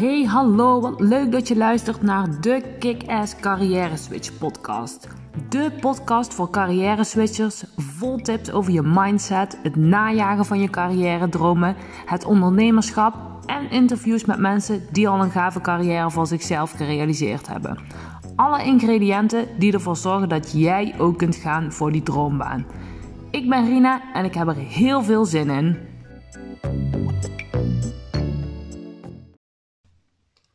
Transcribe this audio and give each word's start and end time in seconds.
Hey, 0.00 0.24
hallo, 0.24 0.80
wat 0.80 1.00
leuk 1.00 1.32
dat 1.32 1.48
je 1.48 1.56
luistert 1.56 2.02
naar 2.02 2.40
de 2.40 2.62
Kick-Ass 2.78 3.36
Carrière 3.36 3.96
Switch 3.96 4.38
podcast. 4.38 5.08
De 5.48 5.72
podcast 5.80 6.34
voor 6.34 6.50
carrière 6.50 7.04
switchers, 7.04 7.64
vol 7.76 8.16
tips 8.16 8.50
over 8.50 8.72
je 8.72 8.82
mindset, 8.82 9.58
het 9.62 9.76
najagen 9.76 10.44
van 10.44 10.60
je 10.60 10.70
carrière 10.70 11.28
dromen, 11.28 11.76
het 12.06 12.24
ondernemerschap 12.24 13.14
en 13.46 13.70
interviews 13.70 14.24
met 14.24 14.38
mensen 14.38 14.82
die 14.92 15.08
al 15.08 15.22
een 15.22 15.30
gave 15.30 15.60
carrière 15.60 16.10
voor 16.10 16.26
zichzelf 16.26 16.70
gerealiseerd 16.70 17.48
hebben. 17.48 17.78
Alle 18.36 18.64
ingrediënten 18.64 19.48
die 19.58 19.72
ervoor 19.72 19.96
zorgen 19.96 20.28
dat 20.28 20.52
jij 20.52 20.94
ook 20.98 21.18
kunt 21.18 21.36
gaan 21.36 21.72
voor 21.72 21.92
die 21.92 22.02
droombaan. 22.02 22.66
Ik 23.30 23.48
ben 23.48 23.66
Rina 23.66 24.00
en 24.12 24.24
ik 24.24 24.34
heb 24.34 24.48
er 24.48 24.56
heel 24.56 25.02
veel 25.02 25.24
zin 25.24 25.50
in. 25.50 25.76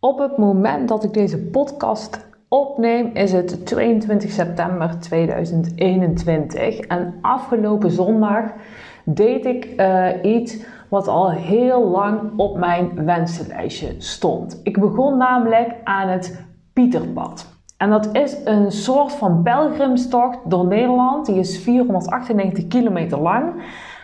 Op 0.06 0.20
het 0.20 0.38
moment 0.38 0.88
dat 0.88 1.04
ik 1.04 1.14
deze 1.14 1.46
podcast 1.46 2.28
opneem 2.48 3.10
is 3.14 3.32
het 3.32 3.66
22 3.66 4.32
september 4.32 5.00
2021 5.00 6.80
en 6.80 7.14
afgelopen 7.22 7.92
zondag 7.92 8.44
deed 9.04 9.46
ik 9.46 9.74
uh, 9.78 10.08
iets 10.22 10.66
wat 10.90 11.08
al 11.08 11.32
heel 11.32 11.88
lang 11.90 12.20
op 12.38 12.58
mijn 12.58 13.06
wensenlijstje 13.06 13.96
stond. 13.98 14.60
Ik 14.64 14.80
begon 14.80 15.18
namelijk 15.18 15.76
aan 15.84 16.08
het 16.08 16.46
Pieterpad. 16.74 17.48
En 17.78 17.90
dat 17.90 18.10
is 18.16 18.38
een 18.44 18.72
soort 18.72 19.12
van 19.12 19.44
pelgrimstocht 19.44 20.40
door 20.50 20.66
Nederland. 20.68 21.26
Die 21.26 21.40
is 21.40 21.60
498 21.60 22.68
kilometer 22.68 23.20
lang. 23.20 23.54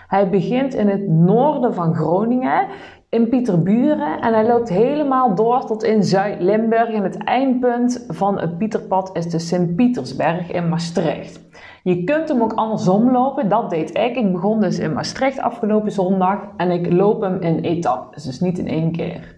Hij 0.08 0.30
begint 0.30 0.73
in 0.73 0.88
het 0.88 1.08
noorden 1.08 1.73
van 1.73 1.95
Groningen, 1.95 2.68
in 3.12 3.30
Pieterburen. 3.30 4.22
En 4.22 4.34
hij 4.34 4.48
loopt 4.48 4.70
helemaal 4.70 5.36
door 5.36 5.66
tot 5.66 5.84
in 5.84 6.04
Zuid-Limburg. 6.04 6.90
En 6.90 7.04
het 7.04 7.18
eindpunt 7.18 8.06
van 8.08 8.40
het 8.40 8.58
Pieterpad 8.58 9.09
is 9.14 9.30
de 9.30 9.40
Sint-Pietersberg 9.40 10.52
in 10.52 10.70
Maastricht. 10.70 11.42
Je 11.84 12.03
kunt 12.03 12.30
hem 12.30 12.42
ook 12.42 12.53
andersom 12.53 13.12
lopen, 13.12 13.50
dat 13.50 13.70
deed 13.70 13.98
ik. 13.98 14.16
Ik 14.16 14.31
begon 14.31 14.59
dus 14.59 14.80
in 14.80 14.94
Maastricht 14.94 15.40
afgelopen 15.40 15.92
zondag 15.92 16.40
en 16.58 16.72
ik 16.72 16.92
loop 16.92 17.22
hem 17.22 17.42
in 17.42 17.59
etappes, 17.59 18.23
dus 18.23 18.40
niet 18.40 18.58
in 18.58 18.68
één 18.68 18.92
keer. 18.92 19.36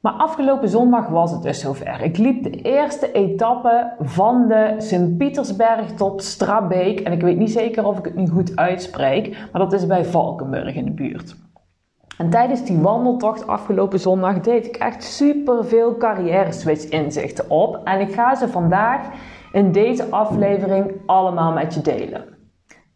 Maar 0.00 0.12
afgelopen 0.12 0.68
zondag 0.68 1.08
was 1.08 1.30
het 1.30 1.42
dus 1.42 1.60
zover. 1.60 2.02
Ik 2.02 2.18
liep 2.18 2.42
de 2.42 2.50
eerste 2.50 3.12
etappe 3.12 3.92
van 4.00 4.48
de 4.48 4.74
Sint-Pietersberg 4.78 5.92
tot 5.92 6.22
Strabeek. 6.22 7.00
En 7.00 7.12
ik 7.12 7.20
weet 7.20 7.38
niet 7.38 7.50
zeker 7.50 7.86
of 7.86 7.98
ik 7.98 8.04
het 8.04 8.14
nu 8.14 8.28
goed 8.28 8.56
uitspreek, 8.56 9.48
maar 9.52 9.62
dat 9.62 9.72
is 9.72 9.86
bij 9.86 10.04
Valkenburg 10.04 10.74
in 10.74 10.84
de 10.84 10.90
buurt. 10.90 11.36
En 12.18 12.30
tijdens 12.30 12.64
die 12.64 12.78
wandeltocht 12.78 13.46
afgelopen 13.46 14.00
zondag 14.00 14.40
deed 14.40 14.66
ik 14.66 14.76
echt 14.76 15.02
super 15.04 15.64
veel 15.64 15.96
carrière 15.96 16.52
switch 16.52 16.84
inzichten 16.84 17.50
op. 17.50 17.80
En 17.84 18.00
ik 18.00 18.12
ga 18.12 18.34
ze 18.34 18.48
vandaag 18.48 19.00
in 19.52 19.72
deze 19.72 20.10
aflevering 20.10 20.92
allemaal 21.06 21.52
met 21.52 21.74
je 21.74 21.80
delen. 21.80 22.24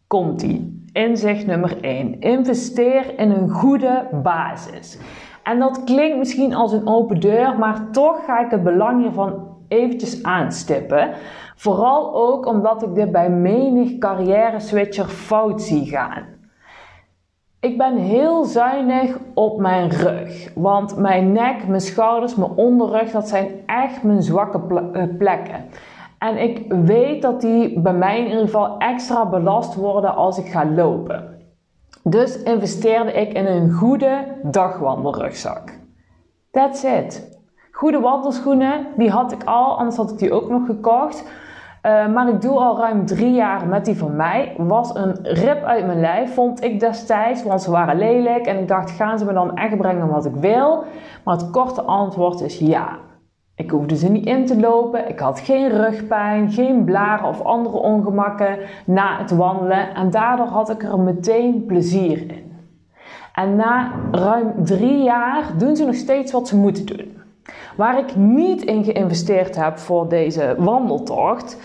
Komt-ie. 0.07 0.81
Inzicht 0.91 1.45
nummer 1.45 1.81
1. 1.81 2.19
Investeer 2.19 3.19
in 3.19 3.31
een 3.31 3.49
goede 3.49 4.07
basis. 4.23 4.99
En 5.43 5.59
dat 5.59 5.83
klinkt 5.83 6.17
misschien 6.17 6.55
als 6.55 6.71
een 6.71 6.87
open 6.87 7.19
deur, 7.19 7.57
maar 7.59 7.91
toch 7.91 8.25
ga 8.25 8.39
ik 8.39 8.51
het 8.51 8.63
belang 8.63 9.01
hiervan 9.01 9.47
eventjes 9.67 10.23
aanstippen. 10.23 11.09
Vooral 11.55 12.15
ook 12.15 12.45
omdat 12.45 12.83
ik 12.83 12.95
dit 12.95 13.11
bij 13.11 13.29
menig 13.29 13.97
carrière 13.97 14.59
switcher 14.59 15.07
fout 15.07 15.61
zie 15.61 15.85
gaan. 15.85 16.32
Ik 17.63 17.77
ben 17.77 17.97
heel 17.97 18.43
zuinig 18.43 19.17
op 19.33 19.59
mijn 19.59 19.89
rug, 19.89 20.51
want 20.55 20.97
mijn 20.97 21.31
nek, 21.31 21.67
mijn 21.67 21.81
schouders, 21.81 22.35
mijn 22.35 22.51
onderrug, 22.51 23.11
dat 23.11 23.27
zijn 23.27 23.47
echt 23.65 24.03
mijn 24.03 24.21
zwakke 24.21 24.59
eh, 24.93 25.03
plekken. 25.17 25.65
En 26.19 26.37
ik 26.37 26.73
weet 26.85 27.21
dat 27.21 27.41
die 27.41 27.79
bij 27.79 27.93
mij 27.93 28.19
in 28.19 28.25
ieder 28.25 28.41
geval 28.41 28.77
extra 28.77 29.25
belast 29.25 29.75
worden 29.75 30.15
als 30.15 30.37
ik 30.37 30.45
ga 30.45 30.65
lopen. 30.65 31.39
Dus 32.03 32.43
investeerde 32.43 33.11
ik 33.11 33.33
in 33.33 33.45
een 33.45 33.71
goede 33.71 34.25
dagwandelrugzak. 34.43 35.79
That's 36.51 36.83
it. 36.83 37.39
Goede 37.71 37.99
wandelschoenen, 37.99 38.87
die 38.97 39.09
had 39.09 39.31
ik 39.31 39.43
al, 39.43 39.77
anders 39.77 39.95
had 39.95 40.11
ik 40.11 40.17
die 40.17 40.31
ook 40.31 40.49
nog 40.49 40.65
gekocht. 40.65 41.25
Uh, 41.85 42.07
maar 42.07 42.29
ik 42.29 42.41
doe 42.41 42.57
al 42.57 42.77
ruim 42.77 43.05
drie 43.05 43.33
jaar 43.33 43.67
met 43.67 43.85
die 43.85 43.97
van 43.97 44.15
mij. 44.15 44.53
Was 44.57 44.95
een 44.95 45.17
rip 45.21 45.63
uit 45.63 45.85
mijn 45.85 45.99
lijf, 45.99 46.33
vond 46.33 46.63
ik 46.63 46.79
destijds, 46.79 47.43
want 47.43 47.61
ze 47.61 47.71
waren 47.71 47.97
lelijk. 47.97 48.45
En 48.45 48.59
ik 48.59 48.67
dacht, 48.67 48.91
gaan 48.91 49.19
ze 49.19 49.25
me 49.25 49.33
dan 49.33 49.55
echt 49.55 49.77
brengen 49.77 50.07
wat 50.07 50.25
ik 50.25 50.35
wil? 50.35 50.83
Maar 51.23 51.35
het 51.35 51.49
korte 51.49 51.81
antwoord 51.81 52.41
is 52.41 52.57
ja. 52.57 52.97
Ik 53.55 53.69
hoefde 53.71 53.95
ze 53.95 54.09
niet 54.09 54.25
in 54.25 54.45
te 54.45 54.59
lopen. 54.59 55.09
Ik 55.09 55.19
had 55.19 55.39
geen 55.39 55.69
rugpijn, 55.69 56.51
geen 56.51 56.83
blaren 56.83 57.27
of 57.27 57.41
andere 57.41 57.77
ongemakken 57.77 58.57
na 58.85 59.17
het 59.17 59.31
wandelen. 59.31 59.95
En 59.95 60.09
daardoor 60.09 60.47
had 60.47 60.69
ik 60.69 60.83
er 60.83 60.99
meteen 60.99 61.65
plezier 61.65 62.17
in. 62.17 62.51
En 63.33 63.55
na 63.55 63.91
ruim 64.11 64.53
drie 64.65 65.03
jaar 65.03 65.43
doen 65.57 65.75
ze 65.75 65.85
nog 65.85 65.95
steeds 65.95 66.31
wat 66.31 66.47
ze 66.47 66.57
moeten 66.57 66.85
doen. 66.85 67.22
Waar 67.75 67.99
ik 67.99 68.15
niet 68.15 68.61
in 68.61 68.83
geïnvesteerd 68.83 69.55
heb 69.55 69.77
voor 69.77 70.09
deze 70.09 70.55
wandeltocht, 70.57 71.57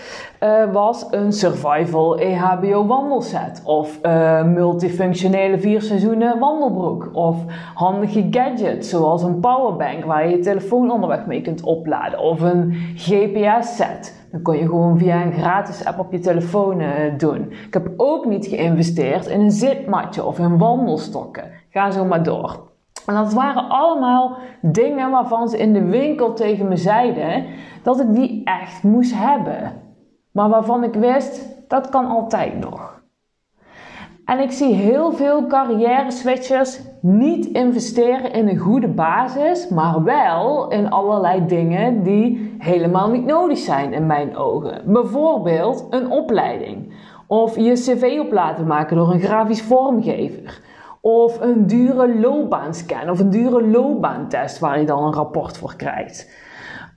uh, 0.43 0.71
was 0.71 1.07
een 1.11 1.33
survival 1.33 2.19
EHBO 2.19 2.85
wandelset. 2.85 3.61
Of 3.63 3.99
uh, 4.03 4.43
multifunctionele 4.43 5.59
vier 5.59 5.81
seizoenen 5.81 6.39
wandelbroek. 6.39 7.09
Of 7.13 7.37
handige 7.73 8.27
gadgets 8.31 8.89
zoals 8.89 9.23
een 9.23 9.39
powerbank 9.39 10.05
waar 10.05 10.27
je 10.27 10.35
je 10.35 10.43
telefoon 10.43 10.91
onderweg 10.91 11.25
mee 11.25 11.41
kunt 11.41 11.61
opladen. 11.61 12.19
Of 12.19 12.41
een 12.41 12.73
GPS 12.95 13.75
set. 13.75 14.27
Dan 14.31 14.41
kon 14.41 14.57
je 14.57 14.65
gewoon 14.65 14.97
via 14.97 15.25
een 15.25 15.33
gratis 15.33 15.85
app 15.85 15.99
op 15.99 16.11
je 16.11 16.19
telefoon 16.19 16.81
uh, 16.81 16.89
doen. 17.17 17.51
Ik 17.51 17.73
heb 17.73 17.91
ook 17.97 18.25
niet 18.25 18.45
geïnvesteerd 18.45 19.27
in 19.27 19.39
een 19.39 19.51
zitmatje 19.51 20.25
of 20.25 20.39
in 20.39 20.57
wandelstokken. 20.57 21.43
Ga 21.69 21.91
zo 21.91 22.05
maar 22.05 22.23
door. 22.23 22.68
En 23.09 23.15
dat 23.15 23.33
waren 23.33 23.69
allemaal 23.69 24.37
dingen 24.61 25.11
waarvan 25.11 25.49
ze 25.49 25.57
in 25.57 25.73
de 25.73 25.83
winkel 25.83 26.33
tegen 26.33 26.67
me 26.67 26.77
zeiden 26.77 27.45
dat 27.83 27.99
ik 27.99 28.15
die 28.15 28.41
echt 28.43 28.83
moest 28.83 29.13
hebben. 29.15 29.81
Maar 30.31 30.49
waarvan 30.49 30.83
ik 30.83 30.93
wist, 30.93 31.57
dat 31.67 31.89
kan 31.89 32.05
altijd 32.05 32.59
nog. 32.59 33.01
En 34.25 34.39
ik 34.39 34.51
zie 34.51 34.73
heel 34.73 35.11
veel 35.11 35.47
carrière 35.47 36.11
switchers 36.11 36.79
niet 37.01 37.45
investeren 37.45 38.33
in 38.33 38.47
een 38.47 38.57
goede 38.57 38.87
basis, 38.87 39.69
maar 39.69 40.03
wel 40.03 40.71
in 40.71 40.89
allerlei 40.89 41.45
dingen 41.45 42.03
die 42.03 42.55
helemaal 42.57 43.09
niet 43.09 43.25
nodig 43.25 43.57
zijn 43.57 43.93
in 43.93 44.05
mijn 44.05 44.37
ogen. 44.37 44.81
Bijvoorbeeld 44.85 45.87
een 45.89 46.11
opleiding. 46.11 46.93
Of 47.27 47.55
je 47.55 47.73
cv 47.73 48.19
op 48.19 48.31
laten 48.31 48.67
maken 48.67 48.97
door 48.97 49.11
een 49.11 49.19
grafisch 49.19 49.61
vormgever. 49.61 50.61
Of 51.01 51.41
een 51.41 51.67
dure 51.67 52.19
loopbaanscan 52.19 53.09
of 53.09 53.19
een 53.19 53.29
dure 53.29 53.67
loopbaantest 53.67 54.59
waar 54.59 54.79
je 54.79 54.85
dan 54.85 55.03
een 55.03 55.13
rapport 55.13 55.57
voor 55.57 55.75
krijgt. 55.75 56.47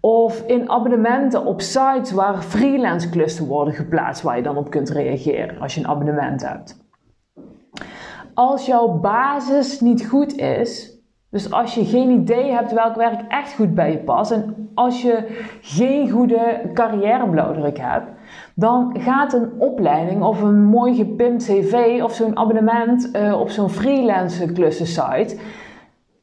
Of 0.01 0.43
in 0.47 0.71
abonnementen 0.71 1.45
op 1.45 1.61
sites 1.61 2.12
waar 2.12 2.43
freelance 2.43 3.11
klussen 3.11 3.47
worden 3.47 3.75
geplaatst 3.75 4.23
waar 4.23 4.37
je 4.37 4.43
dan 4.43 4.57
op 4.57 4.71
kunt 4.71 4.91
reageren 4.91 5.61
als 5.61 5.75
je 5.75 5.81
een 5.81 5.89
abonnement 5.89 6.49
hebt. 6.49 6.81
Als 8.35 8.67
jouw 8.67 8.89
basis 8.89 9.81
niet 9.81 10.07
goed 10.07 10.37
is, 10.37 11.01
dus 11.31 11.53
als 11.53 11.75
je 11.75 11.85
geen 11.85 12.11
idee 12.11 12.51
hebt 12.51 12.73
welk 12.73 12.95
werk 12.95 13.21
echt 13.29 13.55
goed 13.55 13.75
bij 13.75 13.93
je 13.93 13.99
past 13.99 14.31
en 14.31 14.71
als 14.75 15.03
je 15.03 15.45
geen 15.61 16.11
goede 16.11 16.71
carrièreblauwdruk 16.75 17.79
hebt, 17.79 18.11
dan 18.55 18.97
gaat 18.99 19.33
een 19.33 19.51
opleiding 19.59 20.23
of 20.23 20.43
een 20.43 20.65
mooi 20.65 20.95
gepimpt 20.95 21.45
cv 21.45 22.01
of 22.03 22.15
zo'n 22.15 22.37
abonnement 22.37 23.11
uh, 23.17 23.41
op 23.41 23.51
zo'n 23.51 23.71
freelance 23.71 24.53
klussensite, 24.53 25.37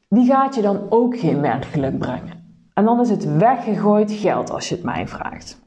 die 0.08 0.26
gaat 0.26 0.54
je 0.54 0.62
dan 0.62 0.86
ook 0.88 1.18
geen 1.18 1.40
werkgeluk 1.40 1.98
brengen. 1.98 2.38
En 2.74 2.84
dan 2.84 3.00
is 3.00 3.10
het 3.10 3.36
weggegooid 3.36 4.12
geld 4.12 4.50
als 4.50 4.68
je 4.68 4.74
het 4.74 4.84
mij 4.84 5.08
vraagt. 5.08 5.60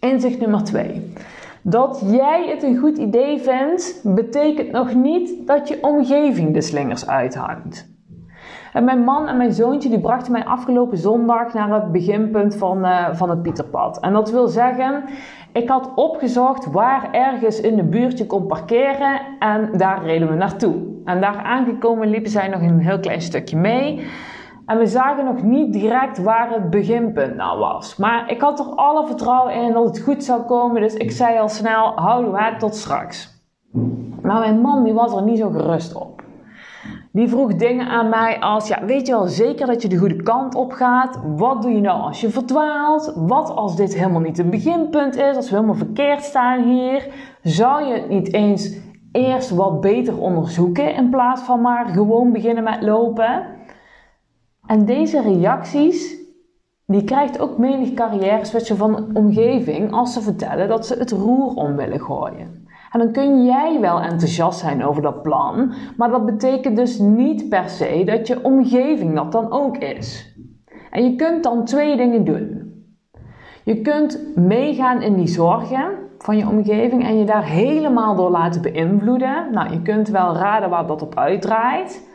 Inzicht 0.00 0.40
nummer 0.40 0.64
2. 0.64 1.12
Dat 1.62 2.02
jij 2.06 2.48
het 2.48 2.62
een 2.62 2.78
goed 2.78 2.98
idee 2.98 3.40
vindt, 3.40 4.00
betekent 4.04 4.70
nog 4.70 4.94
niet 4.94 5.46
dat 5.46 5.68
je 5.68 5.78
omgeving 5.82 6.54
de 6.54 6.60
slingers 6.60 7.06
uithangt. 7.06 7.91
En 8.72 8.84
mijn 8.84 9.04
man 9.04 9.28
en 9.28 9.36
mijn 9.36 9.52
zoontje 9.52 9.88
die 9.88 10.00
brachten 10.00 10.32
mij 10.32 10.44
afgelopen 10.44 10.98
zondag 10.98 11.52
naar 11.52 11.72
het 11.74 11.92
beginpunt 11.92 12.56
van, 12.56 12.78
uh, 12.78 13.08
van 13.12 13.30
het 13.30 13.42
Pieterpad. 13.42 14.00
En 14.00 14.12
dat 14.12 14.30
wil 14.30 14.48
zeggen, 14.48 15.04
ik 15.52 15.68
had 15.68 15.90
opgezocht 15.94 16.70
waar 16.70 17.08
ergens 17.10 17.60
in 17.60 17.76
de 17.76 17.84
buurt 17.84 18.18
je 18.18 18.26
kon 18.26 18.46
parkeren 18.46 19.20
en 19.38 19.68
daar 19.76 20.04
reden 20.04 20.28
we 20.28 20.34
naartoe. 20.34 20.74
En 21.04 21.20
daar 21.20 21.36
aangekomen 21.36 22.08
liepen 22.08 22.30
zij 22.30 22.48
nog 22.48 22.60
een 22.60 22.78
heel 22.78 23.00
klein 23.00 23.20
stukje 23.20 23.56
mee. 23.56 24.06
En 24.66 24.78
we 24.78 24.86
zagen 24.86 25.24
nog 25.24 25.42
niet 25.42 25.72
direct 25.72 26.22
waar 26.22 26.50
het 26.50 26.70
beginpunt 26.70 27.36
nou 27.36 27.58
was. 27.58 27.96
Maar 27.96 28.30
ik 28.30 28.40
had 28.40 28.58
er 28.58 28.66
alle 28.66 29.06
vertrouwen 29.06 29.54
in 29.54 29.72
dat 29.72 29.84
het 29.84 30.00
goed 30.00 30.24
zou 30.24 30.42
komen. 30.42 30.80
Dus 30.80 30.94
ik 30.94 31.10
zei 31.10 31.38
al 31.38 31.48
snel, 31.48 31.92
houden 31.94 32.32
we 32.32 32.42
het 32.42 32.58
tot 32.58 32.74
straks. 32.74 33.42
Maar 34.22 34.40
mijn 34.40 34.60
man 34.60 34.84
die 34.84 34.92
was 34.92 35.14
er 35.14 35.22
niet 35.22 35.38
zo 35.38 35.50
gerust 35.50 35.94
op. 35.94 36.21
Die 37.12 37.28
vroeg 37.28 37.54
dingen 37.54 37.86
aan 37.86 38.08
mij 38.08 38.40
als, 38.40 38.68
ja, 38.68 38.84
weet 38.84 39.06
je 39.06 39.12
wel 39.12 39.26
zeker 39.26 39.66
dat 39.66 39.82
je 39.82 39.88
de 39.88 39.96
goede 39.96 40.22
kant 40.22 40.54
op 40.54 40.72
gaat? 40.72 41.20
Wat 41.36 41.62
doe 41.62 41.72
je 41.72 41.80
nou 41.80 42.00
als 42.00 42.20
je 42.20 42.30
verdwaalt? 42.30 43.12
Wat 43.16 43.50
als 43.50 43.76
dit 43.76 43.94
helemaal 43.94 44.20
niet 44.20 44.38
een 44.38 44.50
beginpunt 44.50 45.16
is, 45.16 45.36
als 45.36 45.50
we 45.50 45.54
helemaal 45.54 45.74
verkeerd 45.74 46.22
staan 46.22 46.62
hier? 46.62 47.08
Zou 47.42 47.84
je 47.84 47.94
het 47.94 48.08
niet 48.08 48.32
eens 48.32 48.76
eerst 49.12 49.50
wat 49.50 49.80
beter 49.80 50.18
onderzoeken 50.18 50.94
in 50.94 51.10
plaats 51.10 51.42
van 51.42 51.60
maar 51.60 51.86
gewoon 51.86 52.32
beginnen 52.32 52.64
met 52.64 52.82
lopen? 52.82 53.46
En 54.66 54.84
deze 54.84 55.22
reacties, 55.22 56.16
die 56.86 57.04
krijgt 57.04 57.40
ook 57.40 57.58
menig 57.58 57.94
carrière 57.94 58.74
van 58.76 58.92
de 58.92 59.10
omgeving 59.12 59.92
als 59.92 60.12
ze 60.12 60.20
vertellen 60.20 60.68
dat 60.68 60.86
ze 60.86 60.94
het 60.94 61.10
roer 61.10 61.54
om 61.54 61.76
willen 61.76 62.00
gooien. 62.00 62.66
En 62.92 62.98
dan 62.98 63.12
kun 63.12 63.44
jij 63.44 63.80
wel 63.80 64.00
enthousiast 64.00 64.58
zijn 64.58 64.84
over 64.84 65.02
dat 65.02 65.22
plan, 65.22 65.72
maar 65.96 66.10
dat 66.10 66.26
betekent 66.26 66.76
dus 66.76 66.98
niet 66.98 67.48
per 67.48 67.68
se 67.68 68.02
dat 68.04 68.26
je 68.26 68.44
omgeving 68.44 69.14
dat 69.14 69.32
dan 69.32 69.52
ook 69.52 69.76
is. 69.76 70.34
En 70.90 71.04
je 71.04 71.16
kunt 71.16 71.42
dan 71.42 71.64
twee 71.64 71.96
dingen 71.96 72.24
doen. 72.24 72.72
Je 73.64 73.80
kunt 73.80 74.36
meegaan 74.36 75.02
in 75.02 75.14
die 75.14 75.26
zorgen 75.26 75.90
van 76.18 76.36
je 76.36 76.48
omgeving 76.48 77.04
en 77.04 77.18
je 77.18 77.24
daar 77.24 77.44
helemaal 77.44 78.16
door 78.16 78.30
laten 78.30 78.62
beïnvloeden. 78.62 79.52
Nou, 79.52 79.70
je 79.70 79.82
kunt 79.82 80.08
wel 80.08 80.34
raden 80.34 80.70
waar 80.70 80.86
dat 80.86 81.02
op 81.02 81.18
uitdraait. 81.18 82.10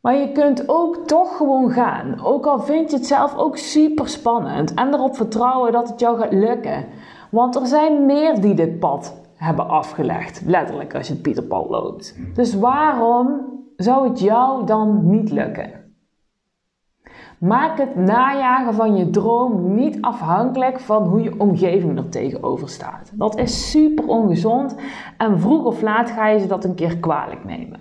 Maar 0.00 0.16
je 0.16 0.32
kunt 0.32 0.68
ook 0.68 0.96
toch 1.06 1.36
gewoon 1.36 1.70
gaan. 1.70 2.24
Ook 2.24 2.46
al 2.46 2.60
vind 2.60 2.90
je 2.90 2.96
het 2.96 3.06
zelf 3.06 3.36
ook 3.36 3.56
super 3.56 4.08
spannend. 4.08 4.74
En 4.74 4.94
erop 4.94 5.16
vertrouwen 5.16 5.72
dat 5.72 5.88
het 5.88 6.00
jou 6.00 6.18
gaat 6.18 6.32
lukken. 6.32 6.84
Want 7.30 7.56
er 7.56 7.66
zijn 7.66 8.06
meer 8.06 8.40
die 8.40 8.54
dit 8.54 8.78
pad 8.78 9.23
hebben 9.34 9.68
afgelegd. 9.68 10.42
Letterlijk 10.46 10.94
als 10.94 11.06
je 11.06 11.12
het 11.12 11.22
Pieterpad 11.22 11.68
loopt. 11.68 12.18
Dus 12.34 12.54
waarom 12.54 13.52
zou 13.76 14.08
het 14.08 14.20
jou 14.20 14.66
dan 14.66 15.10
niet 15.10 15.30
lukken? 15.30 15.82
Maak 17.38 17.78
het 17.78 17.96
najagen 17.96 18.74
van 18.74 18.96
je 18.96 19.10
droom 19.10 19.74
niet 19.74 19.98
afhankelijk 20.00 20.80
van 20.80 21.02
hoe 21.02 21.22
je 21.22 21.40
omgeving 21.40 21.98
er 21.98 22.08
tegenover 22.08 22.68
staat. 22.68 23.12
Dat 23.14 23.38
is 23.38 23.70
super 23.70 24.06
ongezond 24.06 24.76
en 25.18 25.40
vroeg 25.40 25.64
of 25.64 25.82
laat 25.82 26.10
ga 26.10 26.28
je 26.28 26.38
ze 26.38 26.46
dat 26.46 26.64
een 26.64 26.74
keer 26.74 26.98
kwalijk 26.98 27.44
nemen. 27.44 27.80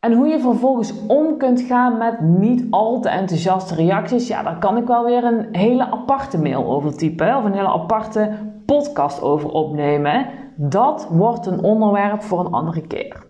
En 0.00 0.12
hoe 0.12 0.26
je 0.26 0.40
vervolgens 0.40 1.06
om 1.06 1.36
kunt 1.36 1.60
gaan 1.60 1.96
met 1.96 2.20
niet 2.20 2.66
al 2.70 3.00
te 3.00 3.08
enthousiaste 3.08 3.74
reacties, 3.74 4.28
ja, 4.28 4.42
daar 4.42 4.58
kan 4.58 4.76
ik 4.76 4.86
wel 4.86 5.04
weer 5.04 5.24
een 5.24 5.48
hele 5.52 5.90
aparte 5.90 6.38
mail 6.38 6.64
over 6.64 6.96
typen. 6.96 7.36
Of 7.36 7.44
een 7.44 7.54
hele 7.54 7.72
aparte 7.72 8.32
podcast 8.74 9.22
over 9.22 9.50
opnemen. 9.50 10.26
Dat 10.56 11.08
wordt 11.10 11.46
een 11.46 11.62
onderwerp 11.62 12.22
voor 12.22 12.40
een 12.40 12.52
andere 12.52 12.86
keer. 12.86 13.26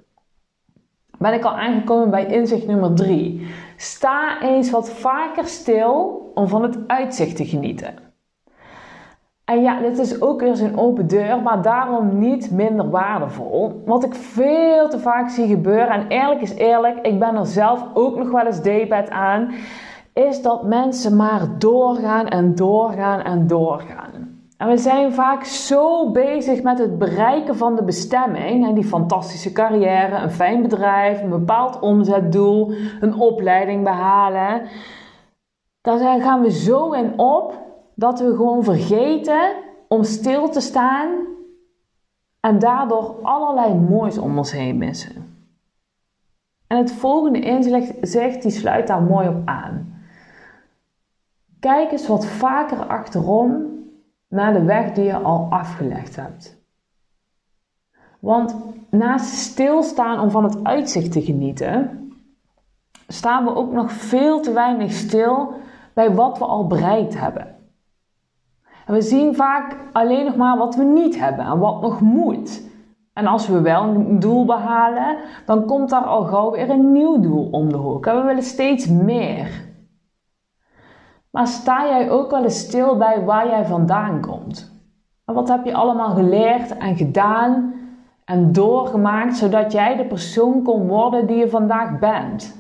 Ben 1.19 1.35
ik 1.35 1.45
al 1.45 1.57
aangekomen 1.57 2.11
bij 2.11 2.27
inzicht 2.27 2.67
nummer 2.67 2.95
3. 2.95 3.47
Sta 3.77 4.41
eens 4.43 4.71
wat 4.71 4.91
vaker 4.91 5.45
stil 5.45 6.23
om 6.35 6.49
van 6.49 6.63
het 6.63 6.79
uitzicht 6.87 7.37
te 7.37 7.45
genieten. 7.47 7.95
En 9.45 9.63
ja, 9.63 9.81
dit 9.81 9.99
is 9.99 10.21
ook 10.21 10.41
weer 10.41 10.57
zo'n 10.57 10.79
open 10.79 11.07
deur, 11.07 11.43
maar 11.43 11.63
daarom 11.63 12.19
niet 12.19 12.51
minder 12.51 12.91
waardevol. 12.91 13.83
Wat 13.87 14.05
ik 14.05 14.15
veel 14.15 14.89
te 14.89 14.99
vaak 14.99 15.29
zie 15.29 15.47
gebeuren, 15.47 15.89
en 15.89 16.09
eerlijk 16.09 16.41
is 16.41 16.55
eerlijk, 16.55 16.99
ik 17.07 17.19
ben 17.19 17.37
er 17.37 17.47
zelf 17.47 17.85
ook 17.95 18.17
nog 18.17 18.31
wel 18.31 18.47
eens 18.47 18.63
debet 18.63 19.11
aan, 19.11 19.55
is 20.13 20.43
dat 20.43 20.65
mensen 20.65 21.17
maar 21.17 21.59
doorgaan 21.59 22.27
en 22.27 22.55
doorgaan 22.55 23.21
en 23.21 23.47
doorgaan. 23.47 24.28
En 24.59 24.69
we 24.69 24.77
zijn 24.77 25.13
vaak 25.13 25.45
zo 25.45 26.11
bezig 26.11 26.63
met 26.63 26.79
het 26.79 26.99
bereiken 26.99 27.57
van 27.57 27.77
de 27.77 27.83
bestemming, 27.83 28.67
en 28.67 28.75
die 28.75 28.85
fantastische 28.85 29.53
carrière, 29.53 30.17
een 30.17 30.31
fijn 30.31 30.63
bedrijf, 30.63 31.23
een 31.23 31.29
bepaald 31.29 31.81
omzetdoel, 31.81 32.73
een 33.01 33.15
opleiding 33.15 33.85
behalen. 33.85 34.63
Daar 35.81 36.21
gaan 36.21 36.41
we 36.41 36.51
zo 36.51 36.93
in 36.93 37.19
op 37.19 37.67
dat 37.95 38.21
we 38.21 38.37
gewoon 38.37 38.65
vergeten 38.65 39.53
om 39.89 40.03
stil 40.03 40.49
te 40.49 40.61
staan 40.61 41.09
en 42.41 42.59
daardoor 42.59 43.19
allerlei 43.23 43.75
moois 43.75 44.19
om 44.19 44.39
ons 44.39 44.53
heen 44.53 44.79
missen. 44.79 45.37
En 46.67 46.77
het 46.77 46.93
volgende 46.93 47.41
inzicht 47.41 48.43
die 48.43 48.51
sluit 48.51 48.87
daar 48.87 49.03
mooi 49.03 49.29
op 49.29 49.43
aan. 49.45 50.03
Kijk 51.61 51.93
eens 51.93 52.09
wat 52.09 52.27
vaker 52.27 52.87
achterom 52.87 53.78
naar 54.29 54.53
de 54.53 54.65
weg 54.65 54.93
die 54.93 55.05
je 55.05 55.17
al 55.17 55.47
afgelegd 55.51 56.17
hebt. 56.17 56.57
Want 58.21 58.57
naast 58.91 59.27
stilstaan 59.27 60.21
om 60.21 60.31
van 60.31 60.45
het 60.45 60.65
uitzicht 60.65 61.13
te 61.13 61.23
genieten, 61.23 62.13
staan 63.07 63.45
we 63.45 63.55
ook 63.55 63.73
nog 63.73 63.93
veel 63.93 64.41
te 64.41 64.53
weinig 64.53 64.93
stil 64.93 65.53
bij 65.95 66.15
wat 66.15 66.39
we 66.39 66.45
al 66.45 66.67
bereikt 66.67 67.21
hebben. 67.21 67.57
En 68.87 68.95
we 68.95 69.01
zien 69.01 69.35
vaak 69.35 69.77
alleen 69.93 70.25
nog 70.25 70.37
maar 70.37 70.59
wat 70.59 70.75
we 70.75 70.85
niet 70.85 71.19
hebben 71.19 71.45
en 71.45 71.59
wat 71.59 71.81
nog 71.81 72.01
moet. 72.01 72.63
En 73.13 73.27
als 73.27 73.49
we 73.49 73.61
wel 73.61 73.83
een 73.83 74.19
doel 74.19 74.45
behalen, 74.45 75.17
dan 75.47 75.67
komt 75.67 75.91
daar 75.91 76.05
al 76.05 76.25
gauw 76.25 76.51
weer 76.51 76.71
een 76.71 76.93
nieuw 76.93 77.21
doel 77.21 77.49
om 77.51 77.69
de 77.69 77.77
hoek. 77.77 78.07
En 78.07 78.17
we 78.17 78.23
willen 78.23 78.43
steeds 78.43 78.87
meer. 78.87 79.68
Maar 81.31 81.47
sta 81.47 81.87
jij 81.87 82.11
ook 82.11 82.31
wel 82.31 82.43
eens 82.43 82.59
stil 82.59 82.97
bij 82.97 83.25
waar 83.25 83.49
jij 83.49 83.65
vandaan 83.65 84.21
komt? 84.21 84.73
Wat 85.25 85.49
heb 85.49 85.65
je 85.65 85.75
allemaal 85.75 86.15
geleerd 86.15 86.77
en 86.77 86.97
gedaan 86.97 87.75
en 88.25 88.53
doorgemaakt 88.53 89.37
zodat 89.37 89.73
jij 89.73 89.97
de 89.97 90.05
persoon 90.05 90.63
kon 90.63 90.87
worden 90.87 91.27
die 91.27 91.37
je 91.37 91.49
vandaag 91.49 91.99
bent? 91.99 92.57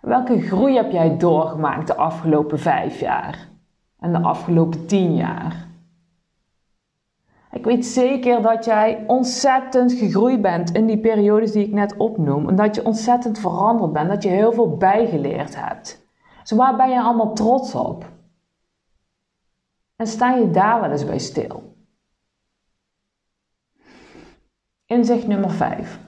Welke 0.00 0.40
groei 0.40 0.76
heb 0.76 0.90
jij 0.90 1.16
doorgemaakt 1.16 1.86
de 1.86 1.96
afgelopen 1.96 2.58
vijf 2.58 3.00
jaar? 3.00 3.52
en 4.04 4.12
de 4.12 4.18
afgelopen 4.18 4.86
tien 4.86 5.14
jaar. 5.14 5.66
Ik 7.52 7.64
weet 7.64 7.86
zeker 7.86 8.42
dat 8.42 8.64
jij 8.64 9.04
ontzettend 9.06 9.92
gegroeid 9.92 10.42
bent 10.42 10.72
in 10.72 10.86
die 10.86 10.98
periodes 10.98 11.52
die 11.52 11.66
ik 11.66 11.72
net 11.72 11.96
opnoem. 11.96 12.48
En 12.48 12.56
dat 12.56 12.74
je 12.74 12.84
ontzettend 12.84 13.38
veranderd 13.38 13.92
bent. 13.92 14.08
Dat 14.08 14.22
je 14.22 14.28
heel 14.28 14.52
veel 14.52 14.76
bijgeleerd 14.76 15.64
hebt. 15.64 16.03
Dus 16.44 16.58
waar 16.58 16.76
ben 16.76 16.90
je 16.90 17.00
allemaal 17.00 17.32
trots 17.32 17.74
op? 17.74 18.04
En 19.96 20.06
sta 20.06 20.34
je 20.34 20.50
daar 20.50 20.80
wel 20.80 20.90
eens 20.90 21.04
bij 21.04 21.18
stil? 21.18 21.76
Inzicht 24.86 25.26
nummer 25.26 25.50
5. 25.50 25.98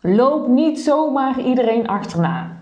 Loop 0.00 0.48
niet 0.48 0.80
zomaar 0.80 1.40
iedereen 1.40 1.88
achterna. 1.88 2.58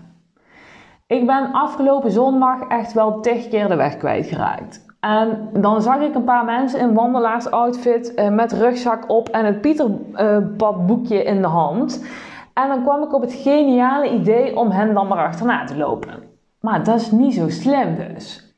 Ik 1.07 1.25
ben 1.25 1.51
afgelopen 1.51 2.11
zondag 2.11 2.67
echt 2.67 2.93
wel 2.93 3.19
tig 3.19 3.47
keer 3.47 3.67
de 3.67 3.75
weg 3.75 3.97
kwijtgeraakt. 3.97 4.85
En 4.99 5.49
dan 5.53 5.81
zag 5.81 5.99
ik 5.99 6.15
een 6.15 6.23
paar 6.23 6.45
mensen 6.45 6.79
in 6.79 6.93
wandelaarsoutfit 6.93 8.13
uh, 8.15 8.29
met 8.29 8.51
rugzak 8.51 9.09
op 9.09 9.29
en 9.29 9.45
het 9.45 9.61
Pieterpadboekje 9.61 11.23
in 11.23 11.41
de 11.41 11.47
hand. 11.47 12.05
En 12.53 12.67
dan 12.67 12.83
kwam 12.83 13.03
ik 13.03 13.13
op 13.13 13.21
het 13.21 13.33
geniale 13.33 14.09
idee 14.09 14.57
om 14.57 14.71
hen 14.71 14.93
dan 14.93 15.07
maar 15.07 15.25
achterna 15.25 15.65
te 15.65 15.77
lopen. 15.77 16.28
Maar 16.61 16.83
dat 16.83 16.99
is 16.99 17.11
niet 17.11 17.33
zo 17.33 17.49
slim 17.49 17.95
dus. 17.95 18.53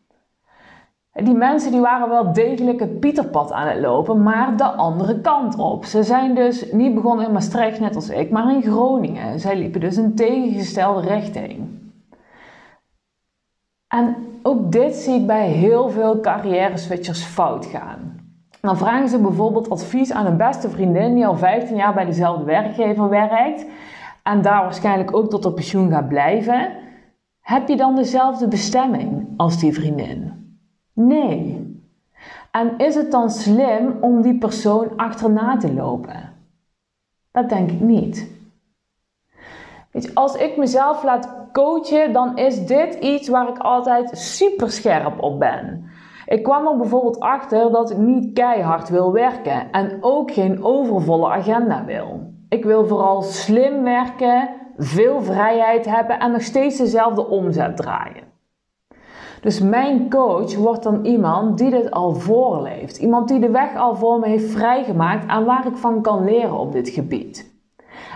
Die 1.13 1.33
mensen 1.33 1.71
die 1.71 1.81
waren 1.81 2.09
wel 2.09 2.33
degelijk 2.33 2.79
het 2.79 2.99
Pieterpad 2.99 3.51
aan 3.51 3.67
het 3.67 3.79
lopen, 3.79 4.23
maar 4.23 4.57
de 4.57 4.63
andere 4.63 5.21
kant 5.21 5.57
op. 5.57 5.85
Ze 5.85 6.03
zijn 6.03 6.35
dus 6.35 6.71
niet 6.71 6.95
begonnen 6.95 7.25
in 7.25 7.31
Maastricht 7.31 7.79
net 7.79 7.95
als 7.95 8.09
ik, 8.09 8.29
maar 8.29 8.53
in 8.53 8.61
Groningen. 8.61 9.39
Zij 9.39 9.57
liepen 9.57 9.79
dus 9.79 9.95
een 9.95 10.15
tegengestelde 10.15 11.07
richting. 11.07 11.79
En 13.87 14.15
ook 14.43 14.71
dit 14.71 14.95
zie 14.95 15.19
ik 15.19 15.27
bij 15.27 15.47
heel 15.47 15.89
veel 15.89 16.19
carrière 16.19 16.77
switchers 16.77 17.23
fout 17.23 17.65
gaan. 17.65 18.19
Dan 18.61 18.77
vragen 18.77 19.09
ze 19.09 19.19
bijvoorbeeld 19.19 19.69
advies 19.69 20.11
aan 20.11 20.25
een 20.25 20.37
beste 20.37 20.69
vriendin 20.69 21.15
die 21.15 21.27
al 21.27 21.37
15 21.37 21.75
jaar 21.75 21.93
bij 21.93 22.05
dezelfde 22.05 22.43
werkgever 22.43 23.09
werkt 23.09 23.65
en 24.23 24.41
daar 24.41 24.61
waarschijnlijk 24.61 25.15
ook 25.15 25.29
tot 25.29 25.45
op 25.45 25.55
pensioen 25.55 25.91
gaat 25.91 26.07
blijven. 26.07 26.69
Heb 27.41 27.67
je 27.67 27.77
dan 27.77 27.95
dezelfde 27.95 28.47
bestemming 28.47 29.33
als 29.37 29.59
die 29.59 29.73
vriendin? 29.73 30.33
Nee. 30.93 31.69
En 32.51 32.77
is 32.77 32.95
het 32.95 33.11
dan 33.11 33.29
slim 33.29 33.97
om 34.01 34.21
die 34.21 34.37
persoon 34.37 34.95
achterna 34.95 35.57
te 35.57 35.73
lopen? 35.73 36.33
Dat 37.31 37.49
denk 37.49 37.71
ik 37.71 37.79
niet. 37.79 38.39
Als 40.13 40.35
ik 40.35 40.57
mezelf 40.57 41.03
laat 41.03 41.35
coachen, 41.51 42.13
dan 42.13 42.37
is 42.37 42.65
dit 42.65 42.93
iets 42.95 43.27
waar 43.27 43.49
ik 43.49 43.57
altijd 43.57 44.17
super 44.17 44.71
scherp 44.71 45.21
op 45.23 45.39
ben. 45.39 45.89
Ik 46.25 46.43
kwam 46.43 46.67
er 46.67 46.77
bijvoorbeeld 46.77 47.19
achter 47.19 47.71
dat 47.71 47.91
ik 47.91 47.97
niet 47.97 48.33
keihard 48.33 48.89
wil 48.89 49.11
werken 49.11 49.71
en 49.71 49.97
ook 50.01 50.31
geen 50.31 50.63
overvolle 50.63 51.29
agenda 51.29 51.85
wil. 51.85 52.33
Ik 52.49 52.63
wil 52.63 52.87
vooral 52.87 53.21
slim 53.21 53.83
werken, 53.83 54.49
veel 54.77 55.21
vrijheid 55.21 55.85
hebben 55.85 56.19
en 56.19 56.31
nog 56.31 56.41
steeds 56.41 56.77
dezelfde 56.77 57.27
omzet 57.27 57.77
draaien. 57.77 58.29
Dus 59.41 59.59
mijn 59.59 60.09
coach 60.09 60.55
wordt 60.55 60.83
dan 60.83 61.05
iemand 61.05 61.57
die 61.57 61.69
dit 61.69 61.91
al 61.91 62.13
voorleeft. 62.13 62.97
Iemand 62.97 63.27
die 63.27 63.39
de 63.39 63.49
weg 63.49 63.75
al 63.75 63.95
voor 63.95 64.19
me 64.19 64.27
heeft 64.27 64.51
vrijgemaakt 64.51 65.31
en 65.31 65.45
waar 65.45 65.67
ik 65.67 65.75
van 65.75 66.01
kan 66.01 66.23
leren 66.23 66.59
op 66.59 66.71
dit 66.71 66.89
gebied. 66.89 67.49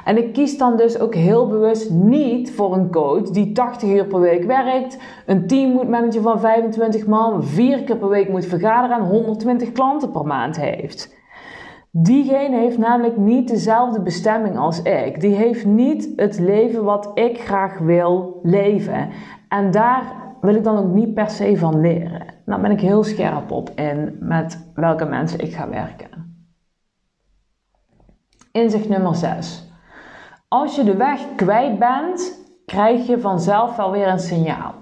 En 0.06 0.18
ik 0.18 0.34
kies 0.34 0.58
dan 0.58 0.78
dus 0.78 1.00
ook 1.00 1.16
heel 1.16 1.48
bewust 1.48 1.90
niet 1.90 2.52
voor 2.52 2.74
een 2.74 2.92
coach 2.92 3.30
die 3.30 3.52
80 3.52 3.90
uur 3.90 4.06
per 4.06 4.20
week 4.20 4.44
werkt, 4.44 4.98
een 5.26 5.48
team 5.48 5.72
moet 5.72 5.90
managen 5.90 6.22
van 6.22 6.40
25 6.40 7.08
man, 7.08 7.44
vier 7.44 7.84
keer 7.84 7.98
per 7.98 8.10
week 8.10 8.30
moet 8.30 8.46
vergaderen 8.46 8.98
en 8.98 9.04
120 9.04 9.72
klanten 9.72 10.12
per 10.12 10.26
maand 10.26 10.60
heeft. 10.60 11.16
Diegene 11.98 12.58
heeft 12.58 12.78
namelijk 12.78 13.18
niet 13.18 13.48
dezelfde 13.48 14.02
bestemming 14.02 14.58
als 14.58 14.82
ik. 14.82 15.22
Die 15.22 15.36
heeft 15.36 15.66
niet 15.66 16.14
het 16.16 16.40
leven 16.40 16.84
wat 16.84 17.12
ik 17.14 17.40
graag 17.40 17.78
wil 17.78 18.40
leven. 18.44 19.10
En 19.50 19.72
daar 19.72 20.04
wil 20.42 20.56
ik 20.56 20.64
dan 20.64 20.78
ook 20.78 20.94
niet 20.94 21.14
per 21.14 21.30
se 21.30 21.58
van 21.58 21.80
leren. 21.80 22.26
Daar 22.46 22.62
ben 22.62 22.72
ik 22.72 22.80
heel 22.82 23.04
scherp 23.04 23.52
op 23.52 23.70
in 23.70 24.18
met 24.20 24.72
welke 24.74 25.06
mensen 25.06 25.40
ik 25.40 25.54
ga 25.54 25.70
werken. 25.70 26.40
Inzicht 28.52 28.90
nummer 28.90 29.16
6. 29.16 29.72
Als 30.48 30.76
je 30.76 30.84
de 30.84 30.96
weg 30.96 31.36
kwijt 31.36 31.80
bent, 31.80 32.46
krijg 32.66 33.08
je 33.08 33.20
vanzelf 33.20 33.76
wel 33.76 33.92
weer 33.92 34.08
een 34.08 34.20
signaal. 34.20 34.74